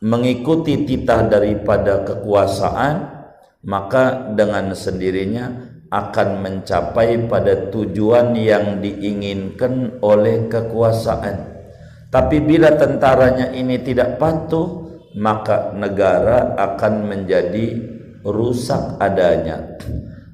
mengikuti 0.00 0.88
titah 0.88 1.28
daripada 1.28 2.00
kekuasaan 2.08 3.20
maka 3.60 4.32
dengan 4.32 4.72
sendirinya 4.72 5.68
akan 5.92 6.28
mencapai 6.40 7.28
pada 7.28 7.68
tujuan 7.68 8.32
yang 8.32 8.80
diinginkan 8.80 10.00
oleh 10.00 10.48
kekuasaan. 10.48 11.59
Tapi 12.10 12.42
bila 12.42 12.74
tentaranya 12.74 13.54
ini 13.54 13.78
tidak 13.86 14.18
patuh, 14.18 14.98
maka 15.14 15.70
negara 15.78 16.58
akan 16.58 17.06
menjadi 17.06 17.78
rusak 18.26 18.98
adanya. 18.98 19.78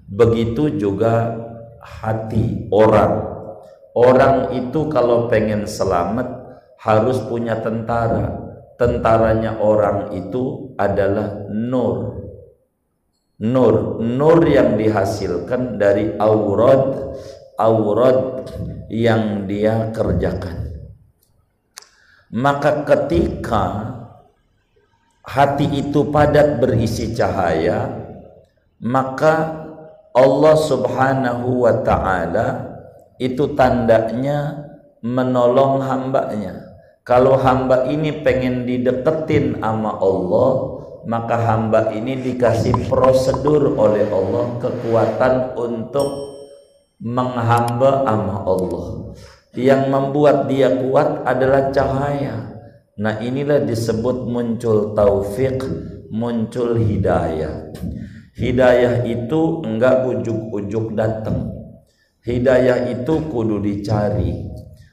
Begitu 0.09 0.81
juga 0.81 1.37
hati 1.85 2.73
orang. 2.73 3.37
Orang 3.93 4.57
itu 4.57 4.89
kalau 4.89 5.29
pengen 5.29 5.69
selamat 5.69 6.29
harus 6.81 7.21
punya 7.29 7.61
tentara. 7.61 8.41
Tentaranya 8.81 9.61
orang 9.61 10.17
itu 10.17 10.73
adalah 10.77 11.49
nur 11.49 12.25
nur 13.37 14.01
nur 14.01 14.41
yang 14.49 14.81
dihasilkan 14.81 15.77
dari 15.77 16.17
aurat 16.17 16.97
aurat 17.61 18.49
yang 18.89 19.45
dia 19.45 19.93
kerjakan 19.93 20.66
maka 22.37 22.85
ketika 22.85 23.97
hati 25.25 25.81
itu 25.81 26.05
padat 26.13 26.61
berisi 26.61 27.17
cahaya 27.17 27.89
maka 28.77 29.65
Allah 30.13 30.57
Subhanahu 30.57 31.65
wa 31.65 31.81
taala 31.81 32.77
itu 33.17 33.57
tandanya 33.57 34.69
menolong 35.01 35.81
hambanya. 35.81 36.77
Kalau 37.07 37.39
hamba 37.39 37.89
ini 37.89 38.21
pengen 38.21 38.69
dideketin 38.69 39.61
sama 39.61 39.97
Allah 39.97 40.53
maka 41.07 41.39
hamba 41.39 41.95
ini 41.95 42.19
dikasih 42.19 42.91
prosedur 42.91 43.79
oleh 43.79 44.11
Allah 44.11 44.59
kekuatan 44.59 45.55
untuk 45.55 46.37
menghamba 46.99 48.03
ama 48.09 48.43
Allah 48.43 48.87
yang 49.57 49.89
membuat 49.89 50.47
dia 50.47 50.69
kuat 50.69 51.25
adalah 51.25 51.73
cahaya. 51.73 52.53
Nah 53.01 53.21
inilah 53.21 53.65
disebut 53.65 54.29
muncul 54.29 54.93
taufik 54.93 55.65
muncul 56.13 56.77
hidayah. 56.77 57.73
Hidayah 58.37 59.09
itu 59.09 59.65
enggak 59.65 60.05
ujuk-ujuk 60.05 60.93
datang. 60.93 61.57
Hidayah 62.21 62.93
itu 62.93 63.15
kudu 63.33 63.65
dicari. 63.65 64.45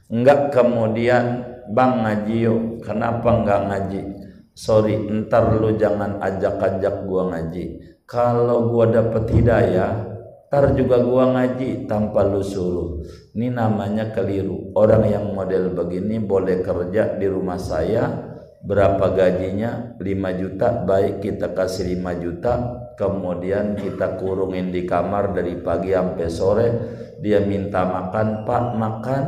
Enggak 0.07 0.55
kemudian 0.55 1.43
bang 1.71 1.93
ngaji 2.03 2.37
yuk. 2.47 2.61
Kenapa 2.87 3.29
enggak 3.35 3.61
ngaji? 3.67 4.01
Sorry 4.53 4.95
ntar 5.11 5.59
lu 5.59 5.75
jangan 5.75 6.21
ajak-ajak 6.21 7.03
gua 7.03 7.35
ngaji. 7.35 7.83
Kalau 8.07 8.69
gua 8.69 8.85
dapet 8.87 9.27
hidayah 9.33 10.12
ntar 10.53 10.77
juga 10.77 11.01
gua 11.01 11.33
ngaji 11.33 11.89
tanpa 11.89 12.21
lu 12.29 12.45
suruh. 12.45 13.01
Ini 13.33 13.49
namanya 13.49 14.13
keliru. 14.13 14.69
Orang 14.77 15.09
yang 15.09 15.33
model 15.33 15.73
begini 15.73 16.21
boleh 16.21 16.61
kerja 16.61 17.17
di 17.17 17.25
rumah 17.25 17.57
saya 17.57 18.05
berapa 18.61 19.01
gajinya? 19.17 19.97
5 19.97 20.05
juta 20.37 20.85
baik 20.85 21.25
kita 21.25 21.57
kasih 21.57 21.97
5 21.97 22.21
juta 22.21 22.53
kemudian 22.93 23.73
kita 23.73 24.21
kurungin 24.21 24.69
di 24.69 24.85
kamar 24.85 25.33
dari 25.33 25.57
pagi 25.57 25.97
sampai 25.97 26.29
sore 26.29 26.67
dia 27.17 27.41
minta 27.41 27.89
makan 27.89 28.45
pak 28.45 28.65
makan. 28.77 29.23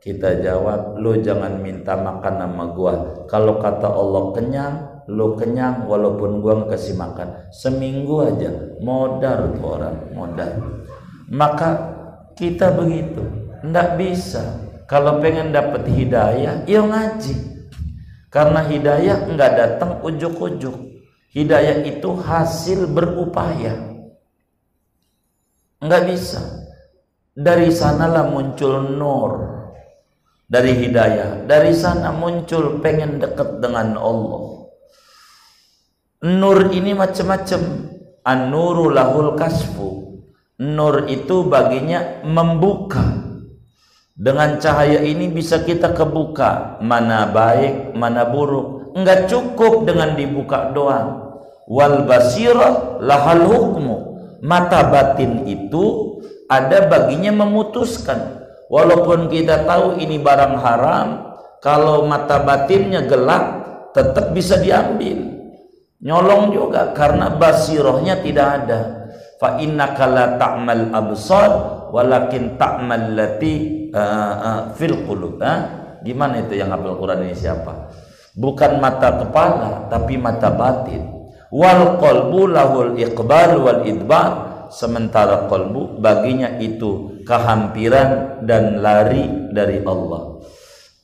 Kita 0.00 0.38
jawab, 0.40 0.96
lu 0.96 1.20
jangan 1.20 1.60
minta 1.60 1.92
makan 1.92 2.40
sama 2.40 2.64
gua. 2.72 2.94
Kalau 3.28 3.60
kata 3.60 3.84
Allah 3.84 4.32
kenyang, 4.32 4.74
lu 5.10 5.34
kenyang 5.34 5.90
walaupun 5.90 6.38
gua 6.38 6.62
nggak 6.62 6.78
kasih 6.78 6.94
makan. 6.94 7.50
Seminggu 7.50 8.22
aja, 8.22 8.50
modal 8.78 9.58
tuh 9.58 9.66
orang, 9.66 9.96
modal. 10.14 10.50
Maka 11.26 11.70
kita 12.38 12.70
begitu, 12.78 13.26
ndak 13.66 13.98
bisa. 13.98 14.62
Kalau 14.86 15.18
pengen 15.18 15.50
dapat 15.50 15.86
hidayah, 15.86 16.62
yuk 16.66 16.86
ngaji. 16.86 17.34
Karena 18.30 18.62
hidayah 18.62 19.26
nggak 19.26 19.52
datang 19.58 19.98
ujuk-ujuk. 20.06 20.74
Hidayah 21.30 21.82
itu 21.86 22.10
hasil 22.14 22.90
berupaya. 22.90 23.74
Nggak 25.82 26.02
bisa. 26.10 26.42
Dari 27.34 27.70
sanalah 27.70 28.26
muncul 28.26 28.98
nur 28.98 29.60
dari 30.50 30.74
hidayah 30.74 31.46
dari 31.46 31.70
sana 31.70 32.10
muncul 32.10 32.82
pengen 32.82 33.22
dekat 33.22 33.62
dengan 33.62 33.94
Allah 33.94 34.49
nur 36.20 36.68
ini 36.72 36.92
macam-macam. 36.92 37.62
An-nuru 38.20 38.92
lahul 38.92 39.32
kasfu. 39.34 39.88
Nur 40.60 41.08
itu 41.08 41.48
baginya 41.48 42.20
membuka. 42.20 43.00
Dengan 44.12 44.60
cahaya 44.60 45.00
ini 45.00 45.32
bisa 45.32 45.64
kita 45.64 45.96
kebuka. 45.96 46.78
Mana 46.84 47.32
baik 47.32 47.96
mana 47.96 48.28
buruk. 48.28 48.92
Enggak 48.92 49.32
cukup 49.32 49.88
dengan 49.88 50.12
dibuka 50.12 50.68
doang. 50.76 51.40
Wal 51.64 52.04
basirah 52.04 53.00
lahal 53.00 53.48
hukmu. 53.48 53.96
Mata 54.44 54.84
batin 54.92 55.48
itu 55.48 56.16
ada 56.52 56.84
baginya 56.92 57.32
memutuskan. 57.32 58.44
Walaupun 58.68 59.32
kita 59.32 59.64
tahu 59.64 59.96
ini 59.96 60.20
barang 60.20 60.56
haram 60.60 61.08
kalau 61.64 62.04
mata 62.04 62.38
batinnya 62.44 63.08
gelap 63.08 63.44
tetap 63.96 64.30
bisa 64.30 64.60
diambil 64.60 65.39
nyolong 66.00 66.52
juga 66.52 66.92
karena 66.96 67.32
basirohnya 67.36 68.20
tidak 68.24 68.48
ada. 68.64 68.80
Fa 69.40 69.56
innaka 69.56 70.04
la 70.04 70.36
ta'mal 70.36 70.92
absar 70.92 71.50
walakin 71.92 72.60
ta'mal 72.60 73.16
lati 73.16 73.88
uh, 73.92 74.34
uh, 74.36 74.60
fil 74.76 75.04
qulub. 75.08 75.40
Uh, 75.40 75.96
gimana 76.04 76.44
itu 76.44 76.60
yang 76.60 76.68
hafal 76.72 76.96
Quran 77.00 77.24
ini 77.24 77.36
siapa? 77.36 77.88
Bukan 78.36 78.80
mata 78.80 79.16
kepala 79.16 79.88
tapi 79.88 80.20
mata 80.20 80.52
batin. 80.52 81.08
Wal 81.48 81.96
qalbu 81.96 82.52
lahul 82.52 82.92
iqbal 83.00 83.60
wal 83.60 83.82
idbar. 83.88 84.48
Sementara 84.70 85.50
kolbu 85.50 85.98
baginya 85.98 86.54
itu 86.62 87.18
kehampiran 87.26 88.38
dan 88.46 88.78
lari 88.78 89.50
dari 89.50 89.82
Allah 89.82 90.29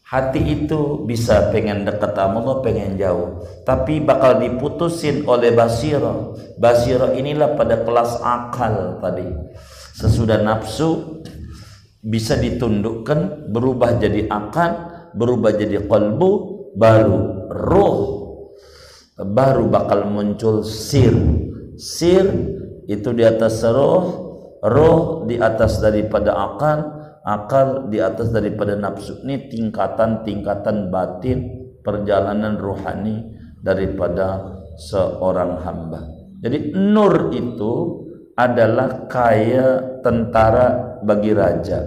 hati 0.07 0.39
itu 0.39 1.03
bisa 1.03 1.51
pengen 1.51 1.83
dekat 1.83 2.15
sama 2.15 2.39
Allah 2.39 2.57
pengen 2.63 2.95
jauh. 2.95 3.43
Tapi 3.67 3.99
bakal 3.99 4.39
diputusin 4.39 5.27
oleh 5.27 5.51
basiro 5.51 6.39
basiro 6.57 7.11
inilah 7.11 7.59
pada 7.59 7.83
kelas 7.83 8.23
akal 8.23 9.03
tadi. 9.03 9.27
Sesudah 9.99 10.39
nafsu 10.47 11.23
bisa 12.07 12.39
ditundukkan 12.39 13.51
berubah 13.51 13.99
jadi 13.99 14.31
akal 14.31 14.95
berubah 15.19 15.59
jadi 15.59 15.83
kolbu 15.91 16.31
baru 16.79 17.51
roh 17.51 17.99
baru 19.19 19.67
bakal 19.67 20.07
muncul 20.07 20.63
sir. 20.63 21.15
Sir 21.77 22.25
itu 22.87 23.11
di 23.11 23.27
atas 23.27 23.67
roh 23.67 24.25
roh 24.63 25.27
di 25.27 25.35
atas 25.37 25.83
daripada 25.83 26.31
akal 26.31 26.97
akal 27.27 27.91
di 27.91 27.99
atas 27.99 28.31
daripada 28.31 28.79
nafsu 28.79 29.19
ini 29.27 29.51
tingkatan-tingkatan 29.51 30.95
batin 30.95 31.39
perjalanan 31.83 32.55
rohani 32.55 33.27
daripada 33.59 34.47
seorang 34.79 35.59
hamba. 35.67 36.07
Jadi 36.39 36.71
nur 36.79 37.35
itu 37.35 38.07
adalah 38.39 39.11
kaya 39.11 39.99
tentara 40.07 40.99
bagi 41.03 41.35
raja. 41.35 41.83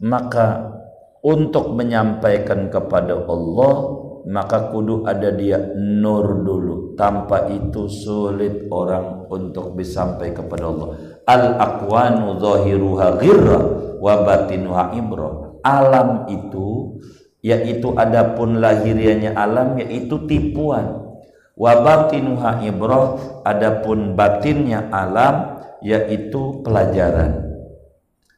Maka 0.00 0.72
untuk 1.20 1.76
menyampaikan 1.76 2.72
kepada 2.72 3.28
Allah 3.28 4.00
maka 4.22 4.70
kudu 4.70 5.02
ada 5.04 5.34
dia 5.34 5.58
nur 5.74 6.46
dulu. 6.46 6.94
Tanpa 6.94 7.50
itu 7.50 7.90
sulit 7.90 8.70
orang 8.70 9.26
untuk 9.26 9.74
sampai 9.82 10.30
kepada 10.30 10.70
Allah. 10.70 10.88
Al 11.26 11.44
aqwanu 11.58 12.38
zahiruha 12.38 13.18
ghirra 13.18 13.60
wa 14.02 14.26
batinuha 14.26 14.98
ibra 14.98 15.54
alam 15.62 16.26
itu 16.26 16.98
yaitu 17.42 17.94
adapun 17.94 18.58
lahirianya 18.58 19.34
alam 19.38 19.78
yaitu 19.78 20.26
tipuan. 20.26 21.14
Wa 21.54 21.84
batinuha 21.84 22.66
ibra 22.66 23.18
adapun 23.46 24.18
batinnya 24.18 24.90
alam 24.90 25.62
yaitu 25.82 26.62
pelajaran. 26.66 27.46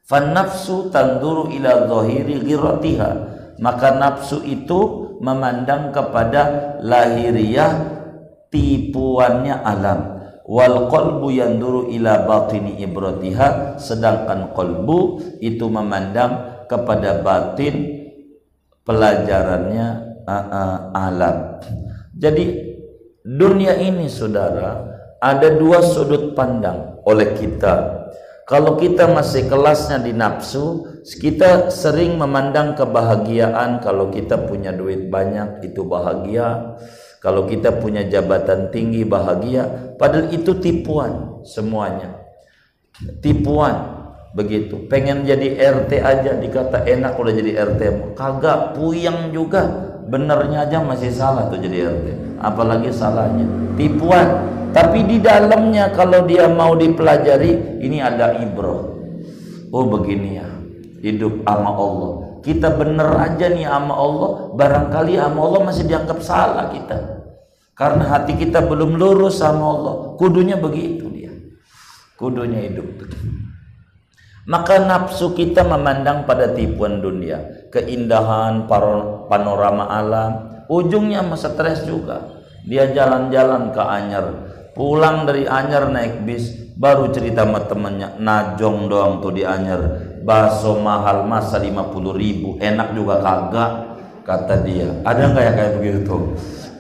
Fan 0.05 0.37
nafsu 0.37 0.92
tanduru 0.92 1.48
ila 1.48 1.88
zahiri 1.88 2.44
ghirratiha 2.44 3.11
maka 3.57 3.96
nafsu 3.96 4.44
itu 4.44 5.09
memandang 5.24 5.94
kepada 5.94 6.77
lahiriah 6.85 7.72
tipuannya 8.53 9.57
alam 9.64 10.13
wal 10.44 10.92
qalbu 10.92 11.33
yanduru 11.33 11.88
ila 11.90 12.28
batini 12.28 12.78
ibratiha. 12.85 13.80
Sedangkan 13.80 14.52
qalbu 14.52 15.20
itu 15.40 15.66
memandang 15.68 16.64
kepada 16.68 17.24
batin 17.24 18.04
pelajarannya 18.85 19.87
uh, 20.28 20.33
uh, 20.33 20.78
alam. 20.92 21.37
Jadi 22.14 22.76
dunia 23.24 23.80
ini 23.80 24.07
saudara 24.07 24.85
ada 25.18 25.48
dua 25.57 25.80
sudut 25.80 26.37
pandang 26.37 27.00
oleh 27.09 27.33
kita. 27.37 28.04
Kalau 28.44 28.76
kita 28.76 29.09
masih 29.09 29.48
kelasnya 29.48 30.04
di 30.04 30.12
nafsu 30.12 30.85
kita 31.04 31.72
sering 31.72 32.20
memandang 32.20 32.76
kebahagiaan. 32.76 33.80
Kalau 33.80 34.12
kita 34.12 34.44
punya 34.44 34.68
duit 34.68 35.09
banyak 35.09 35.64
itu 35.64 35.80
bahagia 35.85 36.76
kalau 37.24 37.48
kita 37.48 37.80
punya 37.80 38.04
jabatan 38.04 38.68
tinggi 38.68 39.00
bahagia 39.00 39.96
padahal 39.96 40.28
itu 40.28 40.60
tipuan 40.60 41.40
semuanya. 41.40 42.20
Tipuan 43.24 43.72
begitu. 44.37 44.84
Pengen 44.92 45.24
jadi 45.24 45.56
RT 45.56 46.04
aja 46.04 46.37
dikata 46.37 46.84
enak 46.84 47.16
udah 47.16 47.32
jadi 47.32 47.52
RT 47.64 48.12
kagak 48.12 48.76
puyang 48.76 49.32
juga. 49.32 49.64
Benernya 50.04 50.68
aja 50.68 50.84
masih 50.84 51.08
salah 51.08 51.48
tuh 51.48 51.64
jadi 51.64 51.96
RT 51.96 52.06
apalagi 52.44 52.92
salahnya. 52.92 53.48
Tipuan. 53.80 54.52
Tapi 54.76 55.08
di 55.08 55.16
dalamnya 55.22 55.96
kalau 55.96 56.28
dia 56.28 56.44
mau 56.44 56.76
dipelajari 56.76 57.80
ini 57.80 58.04
ada 58.04 58.37
ibroh. 58.37 59.00
Oh 59.72 59.88
begini 59.88 60.44
ya. 60.44 60.48
Hidup 61.00 61.40
sama 61.40 61.72
Allah. 61.72 62.12
Kita 62.44 62.68
bener 62.76 63.08
aja 63.16 63.48
nih 63.48 63.64
sama 63.64 63.96
Allah 63.96 64.30
barangkali 64.52 65.16
sama 65.16 65.40
Allah 65.40 65.60
masih 65.72 65.88
dianggap 65.88 66.20
salah 66.20 66.68
kita 66.68 67.13
karena 67.74 68.06
hati 68.06 68.38
kita 68.38 68.62
belum 68.64 68.96
lurus 68.96 69.42
sama 69.42 69.64
Allah. 69.66 69.94
Kudunya 70.18 70.56
begitu 70.58 71.10
dia. 71.10 71.34
Kudunya 72.14 72.70
hidup 72.70 72.94
maka 74.44 74.76
nafsu 74.76 75.32
kita 75.32 75.64
memandang 75.64 76.28
pada 76.28 76.52
tipuan 76.52 77.00
dunia. 77.00 77.68
Keindahan 77.72 78.68
panorama 79.28 79.88
alam. 79.88 80.32
Ujungnya 80.68 81.24
masa 81.24 81.52
stres 81.52 81.88
juga. 81.88 82.44
Dia 82.68 82.92
jalan-jalan 82.92 83.72
ke 83.72 83.80
Anyar. 83.80 84.26
Pulang 84.76 85.24
dari 85.24 85.48
Anyar 85.48 85.88
naik 85.88 86.28
bis. 86.28 86.64
Baru 86.74 87.08
cerita 87.14 87.46
sama 87.46 87.64
temennya 87.70 88.18
najong 88.20 88.90
doang 88.92 89.24
tuh 89.24 89.32
di 89.32 89.48
Anyar. 89.48 89.80
Bakso 90.20 90.76
mahal 90.76 91.24
masa 91.24 91.56
50 91.56 92.12
ribu. 92.12 92.60
Enak 92.60 92.92
juga 92.92 93.24
kagak 93.24 93.72
kata 94.28 94.60
dia. 94.60 94.92
Ada 95.08 95.32
nggak 95.32 95.44
ya 95.44 95.52
kayak 95.56 95.72
begitu 95.80 96.16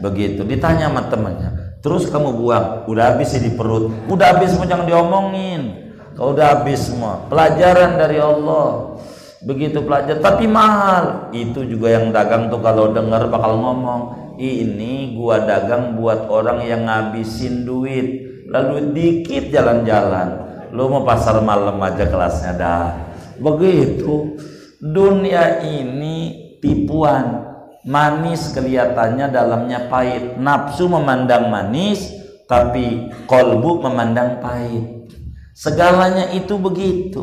begitu. 0.04 0.44
Ditanya 0.44 0.92
sama 0.92 1.08
temannya 1.08 1.80
terus 1.84 2.08
kamu 2.08 2.36
buang? 2.40 2.66
Udah 2.88 3.12
habis 3.12 3.36
di 3.36 3.52
perut? 3.52 3.92
Udah 4.08 4.36
habis 4.36 4.56
semua 4.56 4.64
jangan 4.64 4.88
diomongin. 4.88 5.84
Kau 6.16 6.32
udah 6.32 6.60
habis 6.60 6.88
semua 6.88 7.28
pelajaran 7.28 8.00
dari 8.00 8.16
Allah. 8.16 8.96
Begitu 9.44 9.84
pelajar 9.84 10.24
tapi 10.24 10.48
mahal. 10.48 11.28
Itu 11.36 11.68
juga 11.68 11.92
yang 11.92 12.08
dagang 12.12 12.48
tuh 12.48 12.64
kalau 12.64 12.96
dengar 12.96 13.28
bakal 13.28 13.60
ngomong 13.60 14.02
ini 14.40 15.12
gua 15.12 15.44
dagang 15.44 16.00
buat 16.00 16.24
orang 16.32 16.64
yang 16.64 16.88
ngabisin 16.88 17.68
duit. 17.68 18.24
Lalu 18.48 18.96
dikit 18.96 19.52
jalan-jalan. 19.52 20.40
Lu 20.72 20.88
mau 20.88 21.04
pasar 21.04 21.44
malam 21.44 21.76
aja 21.84 22.08
kelasnya 22.08 22.52
dah. 22.56 22.88
Begitu. 23.36 24.40
Dunia 24.80 25.64
ini 25.64 26.44
tipuan 26.60 27.53
manis 27.84 28.50
kelihatannya 28.56 29.30
dalamnya 29.30 29.86
pahit. 29.92 30.40
Nafsu 30.40 30.88
memandang 30.88 31.52
manis 31.52 32.10
tapi 32.48 33.12
kolbu 33.28 33.84
memandang 33.84 34.40
pahit. 34.40 35.12
Segalanya 35.54 36.32
itu 36.34 36.58
begitu. 36.58 37.22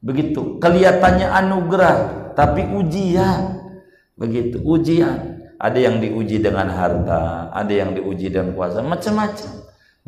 Begitu. 0.00 0.58
Kelihatannya 0.58 1.28
anugerah 1.28 1.96
tapi 2.34 2.64
ujian. 2.66 3.60
Begitu. 4.16 4.58
Ujian. 4.64 5.38
Ada 5.60 5.76
yang 5.76 6.00
diuji 6.00 6.40
dengan 6.40 6.72
harta 6.72 7.52
ada 7.52 7.68
yang 7.68 7.92
diuji 7.92 8.32
dengan 8.32 8.56
kuasa 8.56 8.80
macam-macam. 8.80 9.50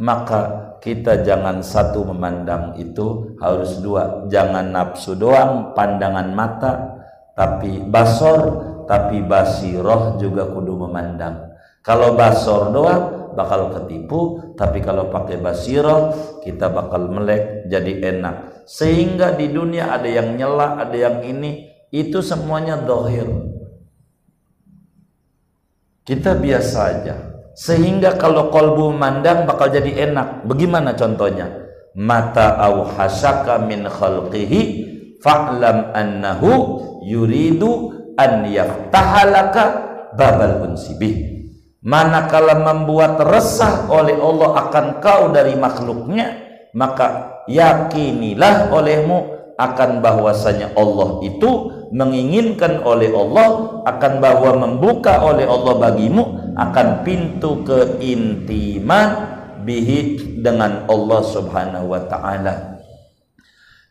Maka 0.01 0.41
kita 0.81 1.21
jangan 1.21 1.61
satu 1.61 2.09
memandang 2.09 2.81
itu 2.81 3.37
harus 3.37 3.79
dua. 3.85 4.27
Jangan 4.33 4.73
nafsu 4.73 5.13
doang 5.13 5.77
pandangan 5.77 6.33
mata 6.33 6.73
tapi 7.37 7.85
basor 7.85 8.72
tapi 8.85 9.23
basiroh 9.25 10.19
juga 10.19 10.49
kudu 10.51 10.75
memandang. 10.87 11.53
Kalau 11.83 12.15
basor 12.15 12.71
doang 12.71 13.23
bakal 13.35 13.73
ketipu. 13.73 14.53
Tapi 14.55 14.85
kalau 14.85 15.09
pakai 15.09 15.41
basiroh 15.41 16.13
kita 16.45 16.71
bakal 16.71 17.09
melek 17.11 17.67
jadi 17.67 18.15
enak. 18.17 18.65
Sehingga 18.69 19.35
di 19.35 19.51
dunia 19.51 19.91
ada 19.91 20.07
yang 20.07 20.39
nyela 20.39 20.79
ada 20.79 20.95
yang 20.95 21.25
ini 21.25 21.73
itu 21.91 22.23
semuanya 22.23 22.79
dohir. 22.79 23.27
Kita 26.07 26.39
biasa 26.39 26.79
aja. 26.79 27.17
Sehingga 27.53 28.17
kalau 28.17 28.49
kolbu 28.49 28.95
mandang 28.95 29.45
bakal 29.45 29.69
jadi 29.69 30.09
enak. 30.09 30.49
Bagaimana 30.49 30.97
contohnya? 30.97 31.51
Mata 31.93 32.57
au 32.57 32.89
hasaka 32.89 33.61
min 33.61 33.85
khalqihi 33.85 34.61
fa'lam 35.21 35.93
annahu 35.93 36.53
yuridu 37.05 38.02
an 38.19 38.47
yaftahalaka 38.49 39.63
babal 40.17 40.69
unsibih 40.69 41.47
manakala 41.83 42.59
membuat 42.61 43.19
resah 43.27 43.91
oleh 43.91 44.15
Allah 44.17 44.69
akan 44.69 44.87
kau 45.03 45.33
dari 45.35 45.59
makhluknya 45.59 46.39
maka 46.73 47.43
yakinilah 47.51 48.71
olehmu 48.71 49.33
akan 49.61 50.01
bahwasanya 50.01 50.73
Allah 50.75 51.21
itu 51.23 51.51
menginginkan 51.93 52.81
oleh 52.83 53.13
Allah 53.13 53.83
akan 53.85 54.13
bahwa 54.19 54.51
membuka 54.65 55.21
oleh 55.21 55.45
Allah 55.45 55.77
bagimu 55.77 56.55
akan 56.57 57.05
pintu 57.05 57.61
keintiman 57.63 59.09
bihi 59.63 60.35
dengan 60.41 60.89
Allah 60.89 61.21
Subhanahu 61.23 61.93
wa 61.93 62.03
taala. 62.09 62.72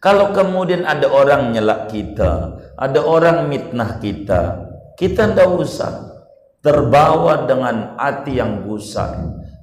Kalau 0.02 0.34
kemudian 0.34 0.82
ada 0.82 1.06
orang 1.14 1.54
nyelak 1.54 1.94
kita, 1.94 2.58
ada 2.74 3.00
orang 3.06 3.46
mitnah 3.46 4.02
kita, 4.02 4.66
kita 4.98 5.30
tidak 5.30 5.62
usah 5.62 6.26
terbawa 6.66 7.46
dengan 7.46 7.94
hati 8.02 8.42
yang 8.42 8.66
gusar. 8.66 9.14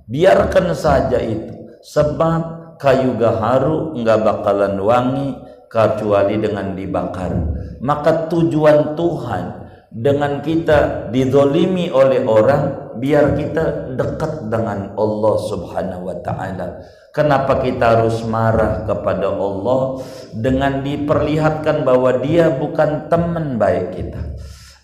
Biarkan 0.07 0.71
saja 0.79 1.19
itu. 1.19 1.75
Sebab 1.83 2.75
kayu 2.79 3.19
gaharu 3.19 3.99
nggak 3.99 4.19
bakalan 4.23 4.79
wangi 4.79 5.35
kecuali 5.67 6.39
dengan 6.39 6.75
dibakar. 6.79 7.35
Maka 7.83 8.31
tujuan 8.31 8.95
Tuhan 8.95 9.45
dengan 9.89 10.45
kita 10.45 11.09
didolimi 11.09 11.89
oleh 11.89 12.21
orang 12.29 12.93
biar 13.01 13.33
kita 13.39 13.97
dekat 13.97 14.53
dengan 14.53 14.93
Allah 14.99 15.35
subhanahu 15.49 16.13
wa 16.13 16.17
ta'ala. 16.21 16.69
Kenapa 17.15 17.65
kita 17.65 17.99
harus 17.99 18.21
marah 18.29 18.85
kepada 18.85 19.33
Allah? 19.33 20.05
Dengan 20.37 20.85
diperlihatkan 20.85 21.89
bahwa 21.89 22.21
dia 22.21 22.53
bukan 22.53 23.09
teman 23.09 23.57
baik 23.57 23.97
kita. 23.97 24.23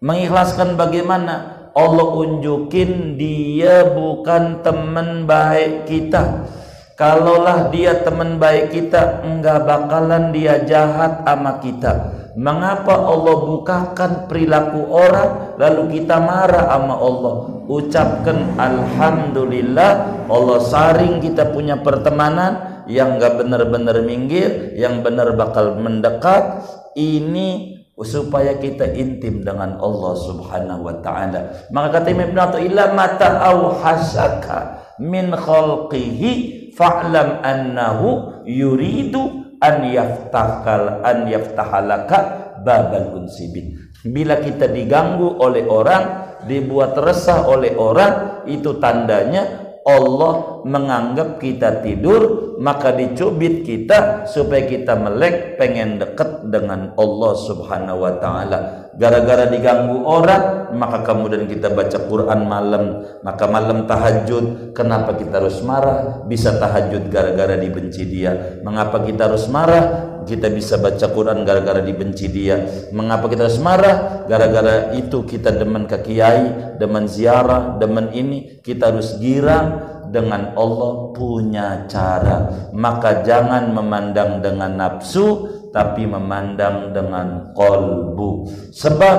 mengikhlaskan 0.00 0.80
bagaimana? 0.80 1.60
Allah 1.70 2.18
unjukin 2.18 3.14
dia 3.14 3.86
bukan 3.94 4.58
teman 4.66 5.22
baik 5.28 5.86
kita. 5.86 6.50
Kalaulah 6.98 7.70
dia 7.70 8.02
teman 8.02 8.42
baik 8.42 8.74
kita 8.74 9.22
enggak 9.22 9.62
bakalan 9.64 10.34
dia 10.34 10.66
jahat 10.66 11.22
sama 11.24 11.62
kita 11.62 12.19
mengapa 12.40 12.96
Allah 12.96 13.36
bukakan 13.44 14.24
perilaku 14.24 14.88
orang 14.88 15.60
lalu 15.60 16.00
kita 16.00 16.16
marah 16.16 16.72
sama 16.72 16.96
Allah 16.96 17.34
ucapkan 17.68 18.56
Alhamdulillah 18.56 20.24
Allah 20.24 20.58
saring 20.64 21.20
kita 21.20 21.52
punya 21.52 21.76
pertemanan 21.84 22.70
yang 22.90 23.16
nggak 23.22 23.38
benar-benar 23.38 24.02
minggir, 24.02 24.74
yang 24.74 25.06
benar 25.06 25.34
bakal 25.38 25.78
mendekat. 25.78 26.66
Ini 26.98 27.78
supaya 28.00 28.58
kita 28.58 28.96
intim 28.98 29.46
dengan 29.46 29.78
Allah 29.78 30.12
Subhanahu 30.18 30.82
wa 30.90 30.96
taala. 30.98 31.70
Maka 31.70 32.02
kata 32.02 32.08
Imam 32.10 32.34
Ibnu 32.34 32.58
illa 32.66 32.90
mata 32.96 33.38
au 33.46 33.70
hasaka 33.78 34.82
min 34.98 35.30
khalqihi 35.30 36.72
fa'lam 36.74 37.44
annahu 37.46 38.42
yuridu 38.48 39.39
an 39.60 39.84
yaftahal 39.86 41.04
an 41.04 41.28
yaftahalaka 41.28 42.18
babal 42.64 43.20
unsibin. 43.20 43.92
Bila 44.00 44.40
kita 44.40 44.68
diganggu 44.68 45.36
oleh 45.40 45.68
orang, 45.68 46.32
dibuat 46.48 46.96
resah 46.96 47.44
oleh 47.44 47.76
orang, 47.76 48.44
itu 48.48 48.80
tandanya 48.80 49.76
Allah 49.84 50.59
menganggap 50.64 51.40
kita 51.40 51.80
tidur 51.84 52.50
maka 52.60 52.92
dicubit 52.92 53.64
kita 53.64 54.28
supaya 54.28 54.68
kita 54.68 54.92
melek 54.92 55.56
pengen 55.56 55.96
dekat 55.96 56.44
dengan 56.44 56.92
Allah 57.00 57.32
subhanahu 57.32 58.04
wa 58.04 58.12
ta'ala. 58.20 58.58
Gara-gara 59.00 59.48
diganggu 59.48 60.04
orang 60.04 60.76
maka 60.76 61.00
kemudian 61.00 61.48
kita 61.48 61.72
baca 61.72 62.04
Quran 62.04 62.44
malam 62.44 62.84
maka 63.24 63.48
malam 63.48 63.88
tahajud. 63.88 64.76
Kenapa 64.76 65.16
kita 65.16 65.40
harus 65.40 65.64
marah? 65.64 66.20
Bisa 66.28 66.60
tahajud 66.60 67.08
gara-gara 67.08 67.56
dibenci 67.56 68.04
dia. 68.04 68.60
Mengapa 68.60 69.00
kita 69.08 69.32
harus 69.32 69.48
marah? 69.48 70.12
Kita 70.28 70.52
bisa 70.52 70.76
baca 70.76 71.08
Quran 71.08 71.48
gara-gara 71.48 71.80
dibenci 71.80 72.28
dia. 72.28 72.60
Mengapa 72.92 73.24
kita 73.32 73.48
harus 73.48 73.56
marah? 73.56 74.28
Gara-gara 74.28 74.92
itu 74.92 75.24
kita 75.24 75.48
demen 75.48 75.88
ke 75.88 75.96
kiai 76.04 76.76
demen 76.76 77.08
ziarah 77.08 77.80
demen 77.80 78.12
ini. 78.12 78.60
Kita 78.60 78.92
harus 78.92 79.16
girang 79.16 79.99
dengan 80.10 80.52
Allah 80.58 81.14
punya 81.14 81.86
cara. 81.86 82.70
Maka 82.74 83.22
jangan 83.22 83.70
memandang 83.70 84.42
dengan 84.42 84.76
nafsu 84.76 85.58
tapi 85.70 86.02
memandang 86.02 86.90
dengan 86.90 87.54
kolbu 87.54 88.50
sebab 88.74 89.18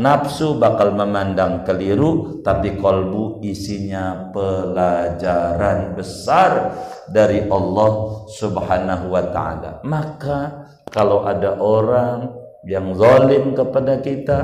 nafsu 0.00 0.56
bakal 0.56 0.96
memandang 0.96 1.60
keliru 1.60 2.40
tapi 2.40 2.80
kolbu 2.80 3.44
isinya 3.44 4.32
pelajaran 4.32 5.92
besar 5.92 6.72
dari 7.12 7.44
Allah 7.52 8.24
subhanahu 8.32 9.12
wa 9.12 9.24
ta'ala. 9.28 9.70
Maka 9.84 10.68
kalau 10.88 11.28
ada 11.28 11.60
orang 11.60 12.32
yang 12.64 12.92
zalim 12.96 13.52
kepada 13.56 14.00
kita 14.00 14.38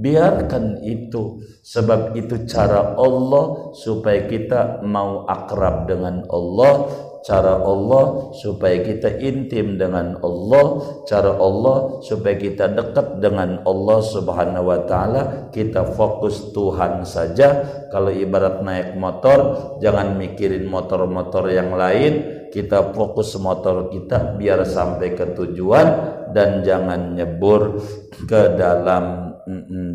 biarkan 0.00 0.84
itu. 0.84 1.40
Sebab 1.66 2.14
itu 2.14 2.46
cara 2.46 2.94
Allah 2.94 3.74
supaya 3.74 4.28
kita 4.28 4.84
mau 4.86 5.26
akrab 5.26 5.88
dengan 5.90 6.22
Allah. 6.30 6.86
Cara 7.26 7.58
Allah 7.58 8.30
supaya 8.38 8.86
kita 8.86 9.18
intim 9.18 9.74
dengan 9.74 10.14
Allah. 10.22 10.78
Cara 11.10 11.34
Allah 11.34 11.98
supaya 11.98 12.38
kita 12.38 12.70
dekat 12.70 13.18
dengan 13.18 13.66
Allah 13.66 13.98
Subhanahu 13.98 14.70
wa 14.70 14.80
taala. 14.86 15.50
Kita 15.50 15.90
fokus 15.90 16.54
Tuhan 16.54 17.02
saja. 17.02 17.66
Kalau 17.90 18.14
ibarat 18.14 18.62
naik 18.62 18.94
motor 18.94 19.38
jangan 19.82 20.14
mikirin 20.14 20.70
motor-motor 20.70 21.50
yang 21.50 21.74
lain. 21.74 22.46
Kita 22.46 22.94
fokus 22.94 23.34
motor 23.42 23.90
kita 23.90 24.38
biar 24.38 24.62
sampai 24.62 25.18
ke 25.18 25.34
tujuan 25.34 25.86
dan 26.30 26.62
jangan 26.62 27.18
nyebur 27.18 27.82
ke 28.22 28.54
dalam 28.54 29.25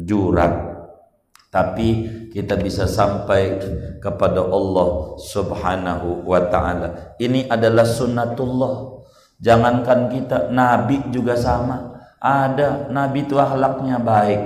jurang 0.08 0.72
tapi 1.52 2.08
kita 2.32 2.56
bisa 2.56 2.88
sampai 2.88 3.60
kepada 4.00 4.40
Allah 4.40 5.20
Subhanahu 5.20 6.24
wa 6.24 6.48
taala. 6.48 7.20
Ini 7.20 7.52
adalah 7.52 7.84
sunnatullah. 7.84 9.04
Jangankan 9.44 10.08
kita 10.08 10.48
nabi 10.48 11.04
juga 11.12 11.36
sama. 11.36 11.92
Ada 12.24 12.88
nabi 12.88 13.28
itu 13.28 13.36
akhlaknya 13.36 13.98
baik, 14.00 14.42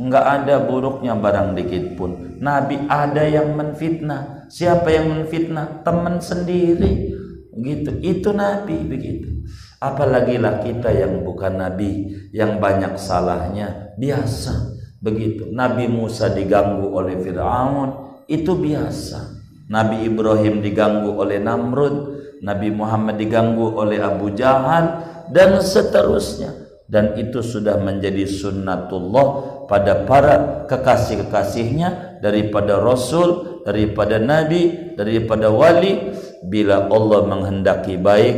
enggak 0.00 0.24
ada 0.24 0.64
buruknya 0.64 1.14
barang 1.14 1.54
dikit 1.54 1.94
pun. 1.94 2.40
Nabi 2.42 2.90
ada 2.90 3.22
yang 3.22 3.54
menfitnah. 3.54 4.50
Siapa 4.50 4.88
yang 4.88 5.12
menfitnah? 5.12 5.84
Teman 5.86 6.18
sendiri. 6.18 7.14
Gitu. 7.52 7.90
Itu 8.00 8.32
nabi 8.32 8.80
begitu. 8.82 9.44
Apalagi 9.78 10.42
lah 10.42 10.58
kita 10.58 10.90
yang 10.90 11.22
bukan 11.22 11.62
nabi, 11.62 12.10
yang 12.34 12.58
banyak 12.58 12.98
salahnya, 12.98 13.94
biasa. 13.94 14.74
Begitu. 14.98 15.54
Nabi 15.54 15.86
Musa 15.86 16.34
diganggu 16.34 16.90
oleh 16.90 17.14
Firaun, 17.22 18.22
itu 18.26 18.58
biasa. 18.58 19.38
Nabi 19.70 20.10
Ibrahim 20.10 20.58
diganggu 20.58 21.14
oleh 21.14 21.38
Namrud, 21.38 22.18
Nabi 22.42 22.74
Muhammad 22.74 23.22
diganggu 23.22 23.78
oleh 23.78 24.02
Abu 24.02 24.34
Jahal 24.34 24.98
dan 25.30 25.62
seterusnya. 25.62 26.66
Dan 26.88 27.14
itu 27.20 27.44
sudah 27.44 27.78
menjadi 27.78 28.24
sunnatullah 28.24 29.26
pada 29.68 30.08
para 30.08 30.64
kekasih-kekasihnya 30.66 32.18
daripada 32.24 32.80
Rasul, 32.80 33.60
daripada 33.62 34.16
Nabi, 34.18 34.96
daripada 34.96 35.52
Wali. 35.52 36.26
Bila 36.38 36.88
Allah 36.88 37.28
menghendaki 37.28 38.00
baik, 38.00 38.36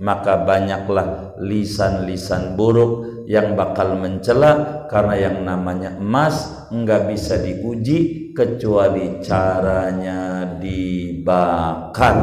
maka 0.00 0.44
banyaklah 0.44 1.38
lisan-lisan 1.40 2.56
buruk 2.58 3.24
yang 3.26 3.58
bakal 3.58 3.98
mencela 3.98 4.84
karena 4.86 5.14
yang 5.18 5.42
namanya 5.42 5.98
emas 5.98 6.68
enggak 6.70 7.10
bisa 7.10 7.42
diuji 7.42 8.30
kecuali 8.32 9.18
caranya 9.24 10.54
dibakar. 10.56 12.16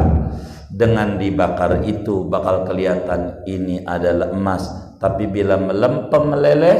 Dengan 0.73 1.21
dibakar 1.21 1.86
itu 1.86 2.25
bakal 2.25 2.65
kelihatan 2.65 3.45
ini 3.45 3.86
adalah 3.86 4.33
emas 4.33 4.83
tapi 5.03 5.27
bila 5.27 5.59
melempem 5.59 6.23
meleleh 6.31 6.79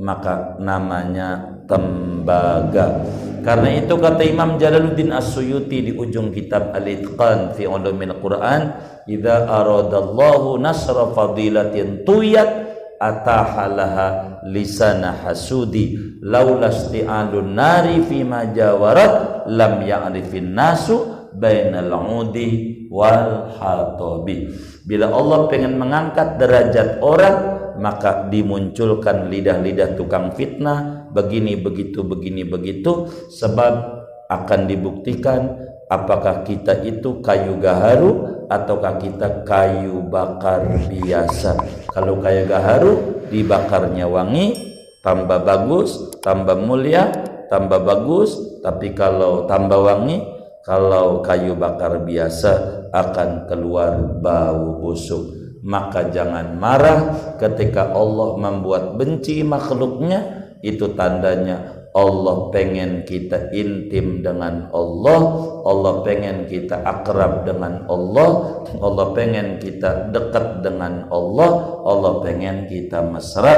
maka 0.00 0.56
namanya 0.56 1.60
tembaga 1.68 3.04
karena 3.48 3.80
itu 3.80 3.96
kata 3.96 4.28
Imam 4.28 4.60
Jalaluddin 4.60 5.08
As-Suyuti 5.08 5.88
di 5.88 5.92
ujung 5.96 6.28
kitab 6.36 6.76
Al-Itqan 6.76 7.56
fi 7.56 7.64
Ulumil 7.64 8.20
Quran 8.20 8.76
idza 9.08 9.48
aradallahu 9.48 10.60
nasra 10.60 11.08
fadilatin 11.16 12.04
tuyat 12.04 12.68
atahalaha 13.00 14.44
lisana 14.52 15.16
hasudi 15.24 16.20
laula 16.20 16.68
isti'alun 16.68 17.56
nari 17.56 18.04
fi 18.04 18.20
ma 18.20 18.44
jawarat 18.52 19.48
lam 19.48 19.80
ya'rifin 19.80 20.52
nasu 20.52 21.30
bainal 21.32 21.94
udi 22.04 22.84
wal 22.92 23.48
hatabi 23.56 24.52
bila 24.84 25.08
Allah 25.08 25.48
pengen 25.48 25.80
mengangkat 25.80 26.36
derajat 26.36 27.00
orang 27.00 27.36
maka 27.78 28.26
dimunculkan 28.26 29.30
lidah-lidah 29.30 29.94
tukang 29.94 30.34
fitnah 30.34 30.97
begini 31.12 31.58
begitu 31.58 32.04
begini 32.04 32.44
begitu 32.44 33.08
sebab 33.32 33.98
akan 34.28 34.60
dibuktikan 34.68 35.68
apakah 35.88 36.44
kita 36.44 36.84
itu 36.84 37.24
kayu 37.24 37.56
gaharu 37.58 38.44
ataukah 38.48 39.00
kita 39.00 39.44
kayu 39.44 40.04
bakar 40.04 40.64
biasa. 40.88 41.56
Kalau 41.92 42.20
kayu 42.20 42.44
gaharu 42.44 43.24
dibakarnya 43.32 44.08
wangi 44.08 44.56
tambah 45.00 45.44
bagus 45.44 46.20
tambah 46.20 46.56
mulia 46.60 47.08
tambah 47.48 47.80
bagus. 47.80 48.60
Tapi 48.60 48.92
kalau 48.92 49.48
tambah 49.48 49.80
wangi 49.80 50.20
kalau 50.64 51.24
kayu 51.24 51.56
bakar 51.56 52.04
biasa 52.04 52.84
akan 52.92 53.48
keluar 53.48 53.96
bau 54.20 54.76
busuk. 54.80 55.36
Maka 55.58 56.06
jangan 56.14 56.54
marah 56.54 57.34
ketika 57.34 57.90
Allah 57.90 58.38
membuat 58.38 58.94
benci 58.94 59.42
makhluknya 59.42 60.37
itu 60.64 60.92
tandanya 60.98 61.88
Allah 61.96 62.52
pengen 62.52 63.02
kita 63.08 63.50
intim 63.50 64.20
dengan 64.20 64.68
Allah 64.70 65.20
Allah 65.64 66.04
pengen 66.04 66.44
kita 66.46 66.84
akrab 66.84 67.48
dengan 67.48 67.88
Allah 67.88 68.62
Allah 68.78 69.06
pengen 69.16 69.56
kita 69.58 70.12
dekat 70.12 70.62
dengan 70.62 71.08
Allah 71.08 71.80
Allah 71.82 72.12
pengen 72.20 72.68
kita 72.68 73.02
mesra 73.02 73.54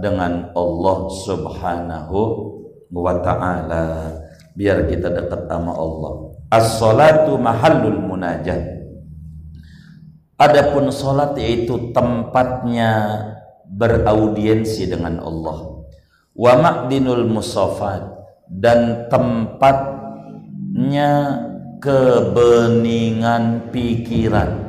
dengan 0.00 0.50
Allah 0.56 0.98
subhanahu 1.12 2.18
wa 2.94 3.14
ta'ala. 3.18 4.14
Biar 4.54 4.86
kita 4.86 5.10
dekat 5.10 5.50
sama 5.50 5.74
Allah. 5.74 6.12
As-salatu 6.54 7.34
mahallul 7.34 7.98
munajat. 7.98 8.62
Adapun 10.38 10.90
solat 10.94 11.34
yaitu 11.38 11.90
tempatnya 11.90 13.22
beraudiensi 13.66 14.86
dengan 14.86 15.18
Allah. 15.22 15.73
Wa 16.34 16.58
ma'dinul 16.58 17.30
musafat. 17.30 18.02
Dan 18.50 19.08
tempatnya 19.08 19.80
kebeningan 21.80 23.70
pikiran. 23.72 24.62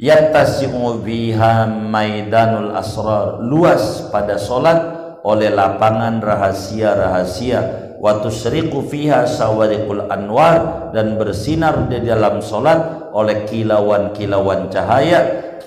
Yattasi'u 0.00 1.00
biha 1.00 1.68
maidanul 1.68 2.72
asrar. 2.76 3.40
Luas 3.44 4.08
pada 4.12 4.36
solat 4.40 4.80
oleh 5.24 5.52
lapangan 5.52 6.20
rahasia-rahasia. 6.20 7.96
Wa 8.00 8.20
tusriqu 8.20 8.84
fiha 8.88 9.28
sawariqul 9.28 10.08
anwar. 10.08 10.90
Dan 10.96 11.20
bersinar 11.20 11.92
di 11.92 12.00
dalam 12.04 12.40
solat 12.40 13.12
oleh 13.12 13.44
kilauan-kilauan 13.48 14.68
cahaya. 14.72 15.20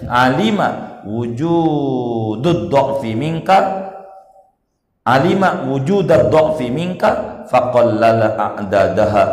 Alima 0.05 1.01
wujudud 1.03 2.69
dha'fi 2.69 3.15
minka 3.15 3.78
alima 5.17 5.65
wujudad 5.65 6.29
dha'fi 6.29 6.69
minka 6.69 7.45
faqallala 7.49 8.37
a'dadaha. 8.37 9.23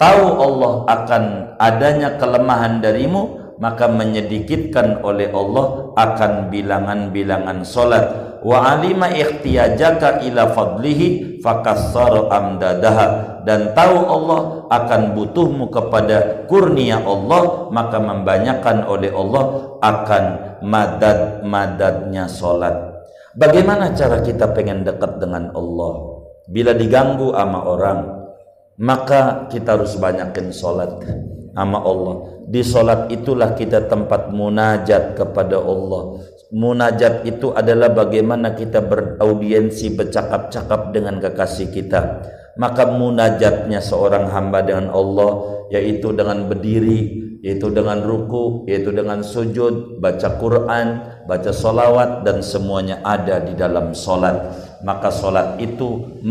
Tahu 0.00 0.24
Allah 0.40 0.72
akan 0.88 1.24
adanya 1.60 2.18
kelemahan 2.18 2.82
darimu 2.82 3.54
maka 3.62 3.86
menyedikitkan 3.86 5.06
oleh 5.06 5.30
Allah 5.30 5.94
akan 5.94 6.50
bilangan-bilangan 6.50 7.62
solat. 7.62 8.04
Wa 8.42 8.74
alima 8.74 9.06
ikhtiyajaka 9.14 10.26
ila 10.26 10.50
fadlihi 10.50 11.38
fakassara 11.38 12.26
amdadaha. 12.26 13.06
Dan 13.46 13.70
tahu 13.78 13.96
Allah 14.02 14.40
akan 14.66 15.14
butuhmu 15.14 15.70
kepada 15.70 16.46
kurnia 16.50 16.98
Allah 16.98 17.70
maka 17.70 18.02
membanyakan 18.02 18.90
oleh 18.90 19.14
Allah 19.14 19.78
akan 19.78 20.24
madad-madadnya 20.66 22.26
solat 22.26 22.91
bagaimana 23.36 23.92
cara 23.96 24.20
kita 24.20 24.50
pengen 24.56 24.84
dekat 24.84 25.20
dengan 25.20 25.52
Allah? 25.52 26.24
Bila 26.50 26.74
diganggu 26.74 27.32
sama 27.32 27.60
orang 27.64 28.22
maka 28.80 29.46
kita 29.52 29.76
harus 29.76 29.94
banyakin 30.00 30.48
solat 30.50 31.04
sama 31.52 31.78
Allah. 31.84 32.42
Di 32.48 32.64
solat 32.64 33.12
itulah 33.12 33.52
kita 33.52 33.86
tempat 33.86 34.32
munajat 34.32 35.14
kepada 35.14 35.60
Allah. 35.60 36.24
Munajat 36.52 37.24
itu 37.24 37.52
adalah 37.52 37.92
bagaimana 37.92 38.52
kita 38.52 38.84
beraudiensi 38.84 39.92
bercakap-cakap 39.96 40.92
dengan 40.92 41.20
kekasih 41.20 41.68
kita. 41.72 42.26
Maka 42.60 42.92
munajatnya 42.92 43.80
seorang 43.80 44.28
hamba 44.28 44.60
dengan 44.60 44.92
Allah 44.92 45.64
yaitu 45.72 46.12
dengan 46.12 46.44
berdiri 46.52 47.31
yaitu 47.42 47.68
dengan 47.74 47.98
ruku 48.00 48.62
yaitu 48.70 48.94
dengan 48.94 49.26
sujud 49.26 49.98
baca 49.98 50.38
Quran 50.38 50.86
baca 51.26 51.50
solawat 51.50 52.22
dan 52.22 52.38
semuanya 52.40 53.02
ada 53.02 53.42
di 53.42 53.58
dalam 53.58 53.92
solat 53.92 54.54
maka 54.86 55.10
solat 55.10 55.58
itu 55.58 56.22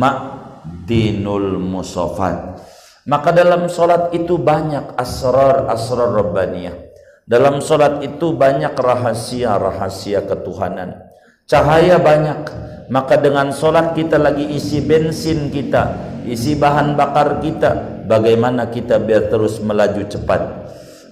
dinul 0.88 1.60
musafat 1.60 2.64
maka 3.06 3.36
dalam 3.36 3.68
solat 3.68 4.16
itu 4.16 4.40
banyak 4.40 4.96
asrar 4.96 5.68
asrar 5.68 6.16
rabbaniyah 6.16 6.92
dalam 7.32 7.64
solat 7.64 8.04
itu 8.04 8.36
banyak 8.36 8.76
rahasia-rahasia 8.76 10.28
ketuhanan. 10.28 11.00
Cahaya 11.48 11.96
banyak. 11.96 12.44
Maka 12.92 13.16
dengan 13.24 13.56
solat 13.56 13.96
kita 13.96 14.20
lagi 14.20 14.52
isi 14.52 14.84
bensin 14.84 15.48
kita, 15.48 15.96
isi 16.28 16.60
bahan 16.60 17.00
bakar 17.00 17.40
kita. 17.40 18.04
Bagaimana 18.04 18.68
kita 18.68 19.00
biar 19.00 19.32
terus 19.32 19.64
melaju 19.64 20.04
cepat. 20.12 20.61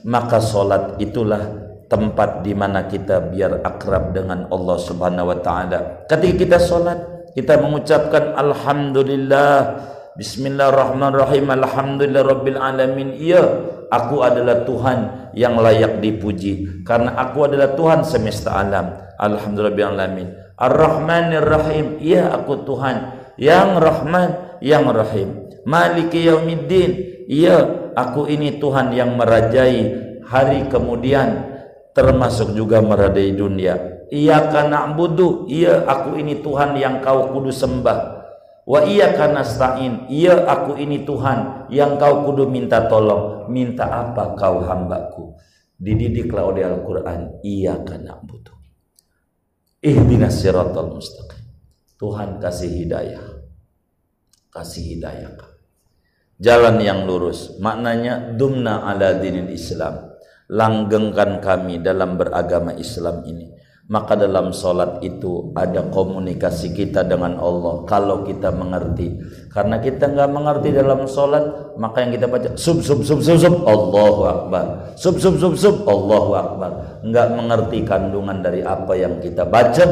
Maka 0.05 0.39
solat 0.39 0.95
itulah 1.01 1.41
tempat 1.89 2.45
di 2.45 2.53
mana 2.53 2.85
kita 2.85 3.33
biar 3.33 3.65
akrab 3.65 4.13
dengan 4.13 4.47
Allah 4.53 4.77
Subhanahu 4.77 5.33
wa 5.33 5.37
taala. 5.41 6.05
Ketika 6.05 6.35
kita 6.45 6.57
solat, 6.61 7.31
kita 7.33 7.57
mengucapkan 7.59 8.37
alhamdulillah 8.37 9.51
Bismillahirrahmanirrahim. 10.19 11.47
Alhamdulillah 11.47 12.23
rabbil 12.27 12.59
alamin. 12.59 13.15
Iya, 13.15 13.39
aku 13.87 14.19
adalah 14.19 14.67
Tuhan 14.67 15.31
yang 15.31 15.55
layak 15.55 16.03
dipuji 16.03 16.83
karena 16.83 17.15
aku 17.15 17.47
adalah 17.47 17.71
Tuhan 17.71 18.03
semesta 18.03 18.59
alam. 18.59 18.99
Alhamdulillah 19.15 19.71
rabbil 19.71 19.91
alamin. 19.95 20.27
Ar-Rahmanir 20.59 21.47
Rahim. 21.47 21.85
Iya, 22.03 22.35
aku 22.35 22.67
Tuhan 22.67 23.15
yang 23.39 23.79
Rahman, 23.79 24.59
yang 24.59 24.91
Rahim. 24.91 25.55
Maliki 25.63 26.27
yaumiddin. 26.27 27.23
Iya, 27.31 27.78
aku 27.95 28.29
ini 28.29 28.61
Tuhan 28.61 28.93
yang 28.93 29.15
merajai 29.15 29.79
hari 30.25 30.69
kemudian 30.69 31.49
termasuk 31.93 32.53
juga 32.53 32.79
meradai 32.79 33.33
dunia. 33.33 34.05
Iya 34.09 34.49
karena 34.49 34.89
budu, 34.93 35.45
iya 35.45 35.85
aku 35.85 36.17
ini 36.17 36.41
Tuhan 36.41 36.73
yang 36.77 37.01
kau 37.01 37.29
kudu 37.29 37.53
sembah. 37.53 38.19
Wa 38.69 38.85
iyyaka 38.85 39.33
nasta'in. 39.33 40.09
Iya 40.09 40.45
aku 40.45 40.77
ini 40.77 41.01
Tuhan 41.05 41.69
yang 41.73 41.97
kau 41.97 42.25
kudu 42.29 42.45
minta 42.45 42.85
tolong. 42.85 43.49
Minta 43.49 43.89
apa 43.89 44.37
kau 44.37 44.61
hambaku? 44.61 45.33
Dididiklah 45.77 46.45
oleh 46.53 46.69
Al-Qur'an. 46.69 47.41
Iyyaka 47.41 47.97
na'budu. 47.97 48.53
Ihdinas 49.81 50.37
siratal 50.37 50.93
mustaqim. 50.93 51.49
Tuhan 51.97 52.37
kasih 52.37 52.69
hidayah. 52.69 53.25
Kasih 54.53 54.97
hidayah. 54.97 55.48
Jalan 56.39 56.79
yang 56.79 57.03
lurus. 57.03 57.59
Maknanya 57.59 58.39
dumna 58.39 58.87
ala 58.87 59.19
dinil 59.19 59.51
Islam. 59.51 60.15
Langgengkan 60.49 61.43
kami 61.43 61.83
dalam 61.83 62.15
beragama 62.15 62.73
Islam 62.79 63.27
ini. 63.27 63.59
maka 63.89 64.13
dalam 64.13 64.53
solat 64.53 65.01
itu 65.01 65.49
ada 65.57 65.89
komunikasi 65.89 66.77
kita 66.77 67.01
dengan 67.01 67.41
Allah 67.41 67.89
kalau 67.89 68.21
kita 68.21 68.53
mengerti 68.53 69.17
karena 69.49 69.81
kita 69.81 70.13
nggak 70.13 70.29
mengerti 70.29 70.69
dalam 70.69 71.09
solat 71.09 71.73
maka 71.73 72.05
yang 72.05 72.13
kita 72.13 72.29
baca 72.29 72.53
sub 72.53 72.85
sub 72.85 73.01
sub 73.01 73.25
sub 73.25 73.41
sub 73.41 73.55
Allahu 73.65 74.21
Akbar 74.29 74.93
sub 74.93 75.17
sub 75.17 75.41
sub 75.41 75.57
sub 75.57 75.75
Allahu 75.89 76.31
Akbar 76.37 77.01
nggak 77.01 77.27
mengerti 77.33 77.81
kandungan 77.81 78.45
dari 78.45 78.61
apa 78.61 78.93
yang 78.93 79.17
kita 79.17 79.49
baca 79.49 79.85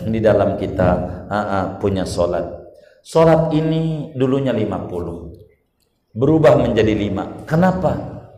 di 0.00 0.18
dalam 0.24 0.56
kita 0.56 0.88
uh, 1.28 1.36
uh, 1.36 1.64
punya 1.76 2.08
solat 2.08 2.48
solat 3.04 3.52
ini 3.52 4.16
dulunya 4.16 4.56
50 4.56 5.31
berubah 6.12 6.60
menjadi 6.60 6.92
5 6.92 7.48
kenapa 7.48 7.92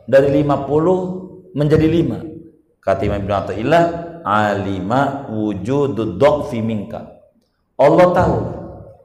dari 0.07 0.43
50 0.43 1.55
menjadi 1.55 1.87
5 1.87 2.83
kata 2.85 3.01
Imam 3.09 3.20
Ibn 3.25 3.33
Atta'illah 3.33 3.85
alima 4.25 5.29
wujudud 5.29 6.18
fi 6.49 6.64
minka. 6.64 7.05
Allah 7.77 8.09
tahu 8.16 8.37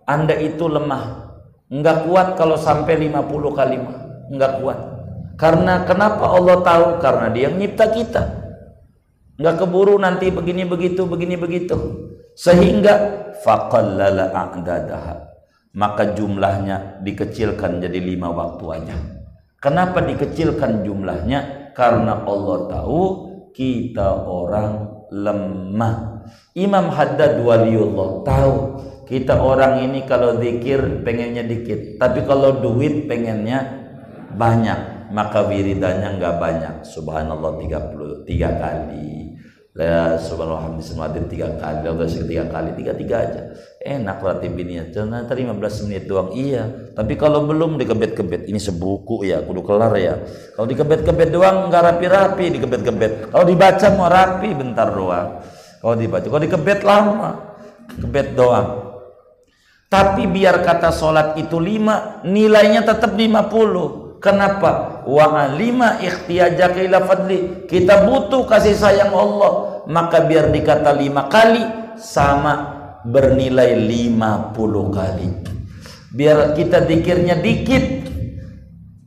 Anda 0.08 0.40
itu 0.40 0.66
lemah. 0.66 1.28
Enggak 1.70 2.10
kuat 2.10 2.28
kalau 2.40 2.58
sampai 2.58 2.98
50 2.98 3.54
kalimat. 3.54 3.98
Enggak 4.32 4.58
kuat. 4.64 4.80
Karena 5.38 5.86
kenapa 5.86 6.26
Allah 6.34 6.66
tahu? 6.66 6.86
Karena 6.98 7.30
Dia 7.30 7.52
yang 7.52 7.62
nyipta 7.62 7.94
kita. 7.94 8.24
Enggak 9.38 9.62
keburu 9.62 10.02
nanti 10.02 10.34
begini 10.34 10.66
begitu, 10.66 11.06
begini 11.06 11.38
begitu. 11.38 11.78
Sehingga 12.34 12.96
faqallala 13.46 14.34
a'dadaha. 14.34 15.29
Maka 15.76 16.18
jumlahnya 16.18 17.06
dikecilkan 17.06 17.78
jadi 17.78 18.00
lima 18.02 18.34
waktu 18.34 18.66
aja. 18.74 18.96
Kenapa 19.60 20.02
dikecilkan 20.02 20.82
jumlahnya? 20.82 21.72
Karena 21.78 22.26
Allah 22.26 22.66
tahu 22.66 23.02
kita 23.54 24.26
orang 24.26 25.04
lemah. 25.14 26.26
Imam 26.58 26.90
Haddad 26.90 27.42
waliullah 27.42 28.24
tahu 28.26 28.54
kita 29.10 29.42
orang 29.42 29.90
ini 29.90 30.06
kalau 30.06 30.38
zikir 30.38 31.02
pengennya 31.02 31.42
dikit, 31.42 31.98
tapi 31.98 32.22
kalau 32.30 32.62
duit 32.62 33.10
pengennya 33.10 33.90
banyak, 34.38 35.10
maka 35.10 35.50
wiridannya 35.50 36.22
nggak 36.22 36.36
banyak. 36.38 36.76
Subhanallah 36.86 37.58
33 37.58 38.30
kali. 38.62 39.34
La 39.74 40.18
subhanallah 40.18 40.76
hamdi 40.76 41.26
tiga 41.30 41.58
kali, 41.58 41.90
Allah 41.90 42.06
tiga 42.06 42.46
kali, 42.50 42.70
tiga 42.78 42.94
tiga 42.94 43.16
aja. 43.22 43.42
Enak 43.80 44.20
latih 44.20 44.52
bininya. 44.52 44.92
Tadi 45.24 45.48
15 45.48 45.88
menit 45.88 46.04
doang. 46.04 46.36
Iya, 46.36 46.92
tapi 47.00 47.16
kalau 47.16 47.48
belum 47.48 47.80
dikebet-kebet, 47.80 48.52
ini 48.52 48.60
sebuku 48.60 49.24
ya, 49.24 49.40
kudu 49.40 49.64
kelar 49.64 49.96
ya. 49.96 50.20
Kalau 50.52 50.68
dikebet-kebet 50.68 51.32
doang 51.32 51.72
nggak 51.72 51.84
rapi-rapi, 51.88 52.60
dikebet-kebet. 52.60 53.32
Kalau 53.32 53.46
dibaca 53.48 53.88
mau 53.96 54.12
rapi 54.12 54.52
bentar 54.52 54.92
doang. 54.92 55.40
Kalau 55.80 55.96
dibaca, 55.96 56.28
kalau 56.28 56.44
dikebet 56.44 56.80
lama, 56.84 57.56
kebet 58.04 58.36
doang. 58.36 58.68
Tapi 59.88 60.28
biar 60.28 60.60
kata 60.60 60.92
sholat 60.92 61.40
itu 61.40 61.56
lima, 61.56 62.20
nilainya 62.28 62.84
tetap 62.84 63.16
lima 63.16 63.48
puluh. 63.48 64.20
Kenapa? 64.20 65.08
Wa 65.08 65.48
alima 65.48 66.04
ikhtiyajaka 66.04 66.84
ila 66.84 67.08
fadli. 67.08 67.64
Kita 67.64 68.04
butuh 68.04 68.44
kasih 68.44 68.76
sayang 68.76 69.16
Allah. 69.16 69.82
Maka 69.88 70.28
biar 70.28 70.52
dikata 70.52 70.92
lima 70.92 71.32
kali 71.32 71.64
sama 71.96 72.79
bernilai 73.06 73.76
lima 73.76 74.52
puluh 74.52 74.92
kali. 74.92 75.28
Biar 76.10 76.58
kita 76.58 76.84
dikirnya 76.84 77.38
dikit 77.40 78.10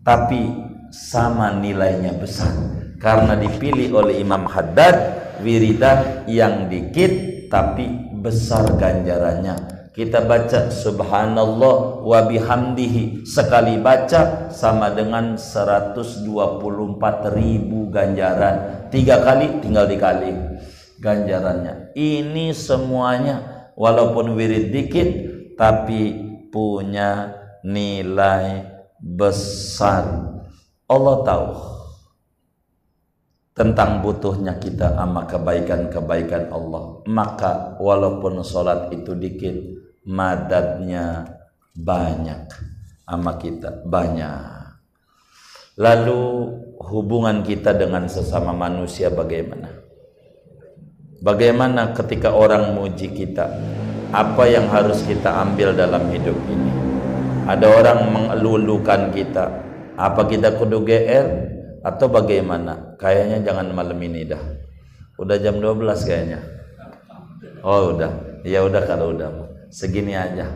tapi 0.07 0.49
sama 0.93 1.57
nilainya 1.59 2.14
besar. 2.16 2.53
Karena 3.03 3.34
dipilih 3.34 3.99
oleh 3.99 4.22
Imam 4.22 4.47
Haddad 4.47 4.95
wiridan 5.43 6.22
yang 6.30 6.70
dikit 6.70 7.11
tapi 7.51 7.84
besar 8.22 8.78
ganjarannya 8.78 9.72
kita 9.93 10.24
baca 10.24 10.72
subhanallah 10.72 12.01
wa 12.01 12.20
bihamdihi 12.24 13.28
sekali 13.28 13.76
baca 13.76 14.49
sama 14.49 14.88
dengan 14.97 15.36
124 15.36 16.24
ribu 17.36 17.93
ganjaran 17.93 18.88
tiga 18.88 19.20
kali 19.20 19.61
tinggal 19.61 19.84
dikali 19.84 20.32
ganjarannya 20.97 21.93
ini 21.93 22.57
semuanya 22.57 23.52
walaupun 23.77 24.37
wirid 24.37 24.73
dikit 24.73 25.09
tapi 25.57 26.16
punya 26.53 27.33
nilai 27.64 28.66
besar. 29.01 30.35
Allah 30.91 31.16
tahu 31.25 31.49
tentang 33.57 34.05
butuhnya 34.05 34.61
kita 34.61 34.97
sama 34.97 35.25
kebaikan-kebaikan 35.25 36.53
Allah. 36.53 37.01
Maka 37.09 37.79
walaupun 37.81 38.45
sholat 38.45 38.93
itu 38.93 39.16
dikit 39.16 39.57
madadnya 40.05 41.25
banyak 41.73 42.49
sama 43.09 43.41
kita 43.41 43.85
banyak. 43.89 44.61
Lalu 45.81 46.20
hubungan 46.85 47.41
kita 47.41 47.73
dengan 47.73 48.05
sesama 48.05 48.53
manusia 48.53 49.09
bagaimana 49.09 49.83
bagaimana 51.23 51.95
ketika 51.95 52.35
orang 52.35 52.75
muji 52.75 53.09
kita? 53.14 53.49
Apa 54.12 54.45
yang 54.45 54.68
harus 54.68 55.01
kita 55.09 55.33
ambil 55.41 55.73
dalam 55.73 56.05
hidup 56.12 56.37
ini? 56.53 56.73
Ada 57.49 57.64
orang 57.64 58.01
mengelulukan 58.12 59.09
kita. 59.09 59.49
Apa 59.97 60.29
kita 60.29 60.61
kudu 60.61 60.85
GR 60.85 61.27
atau 61.81 62.07
bagaimana? 62.12 62.99
Kayaknya 63.01 63.41
jangan 63.41 63.73
malam 63.73 63.97
ini 64.05 64.29
dah. 64.29 64.43
Udah 65.16 65.41
jam 65.41 65.62
12 65.62 66.05
kayaknya. 66.05 66.45
Oh 67.64 67.97
udah. 67.97 68.43
Ya 68.45 68.61
udah 68.66 68.83
kalau 68.85 69.16
udah. 69.16 69.33
Segini 69.73 70.12
aja. 70.12 70.51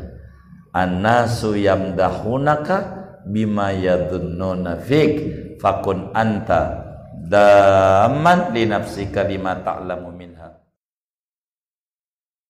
Annasu 0.77 1.57
yamdahunaka 1.57 2.77
bima 3.25 3.73
yadunnuna 3.73 4.77
fik. 4.85 5.13
Fakun 5.57 6.13
anta 6.13 6.85
daman 7.17 8.53
li 8.53 8.69
nafsika 8.69 9.25
lima 9.25 9.57
ta'lamu 9.65 10.13
minha 10.13 10.36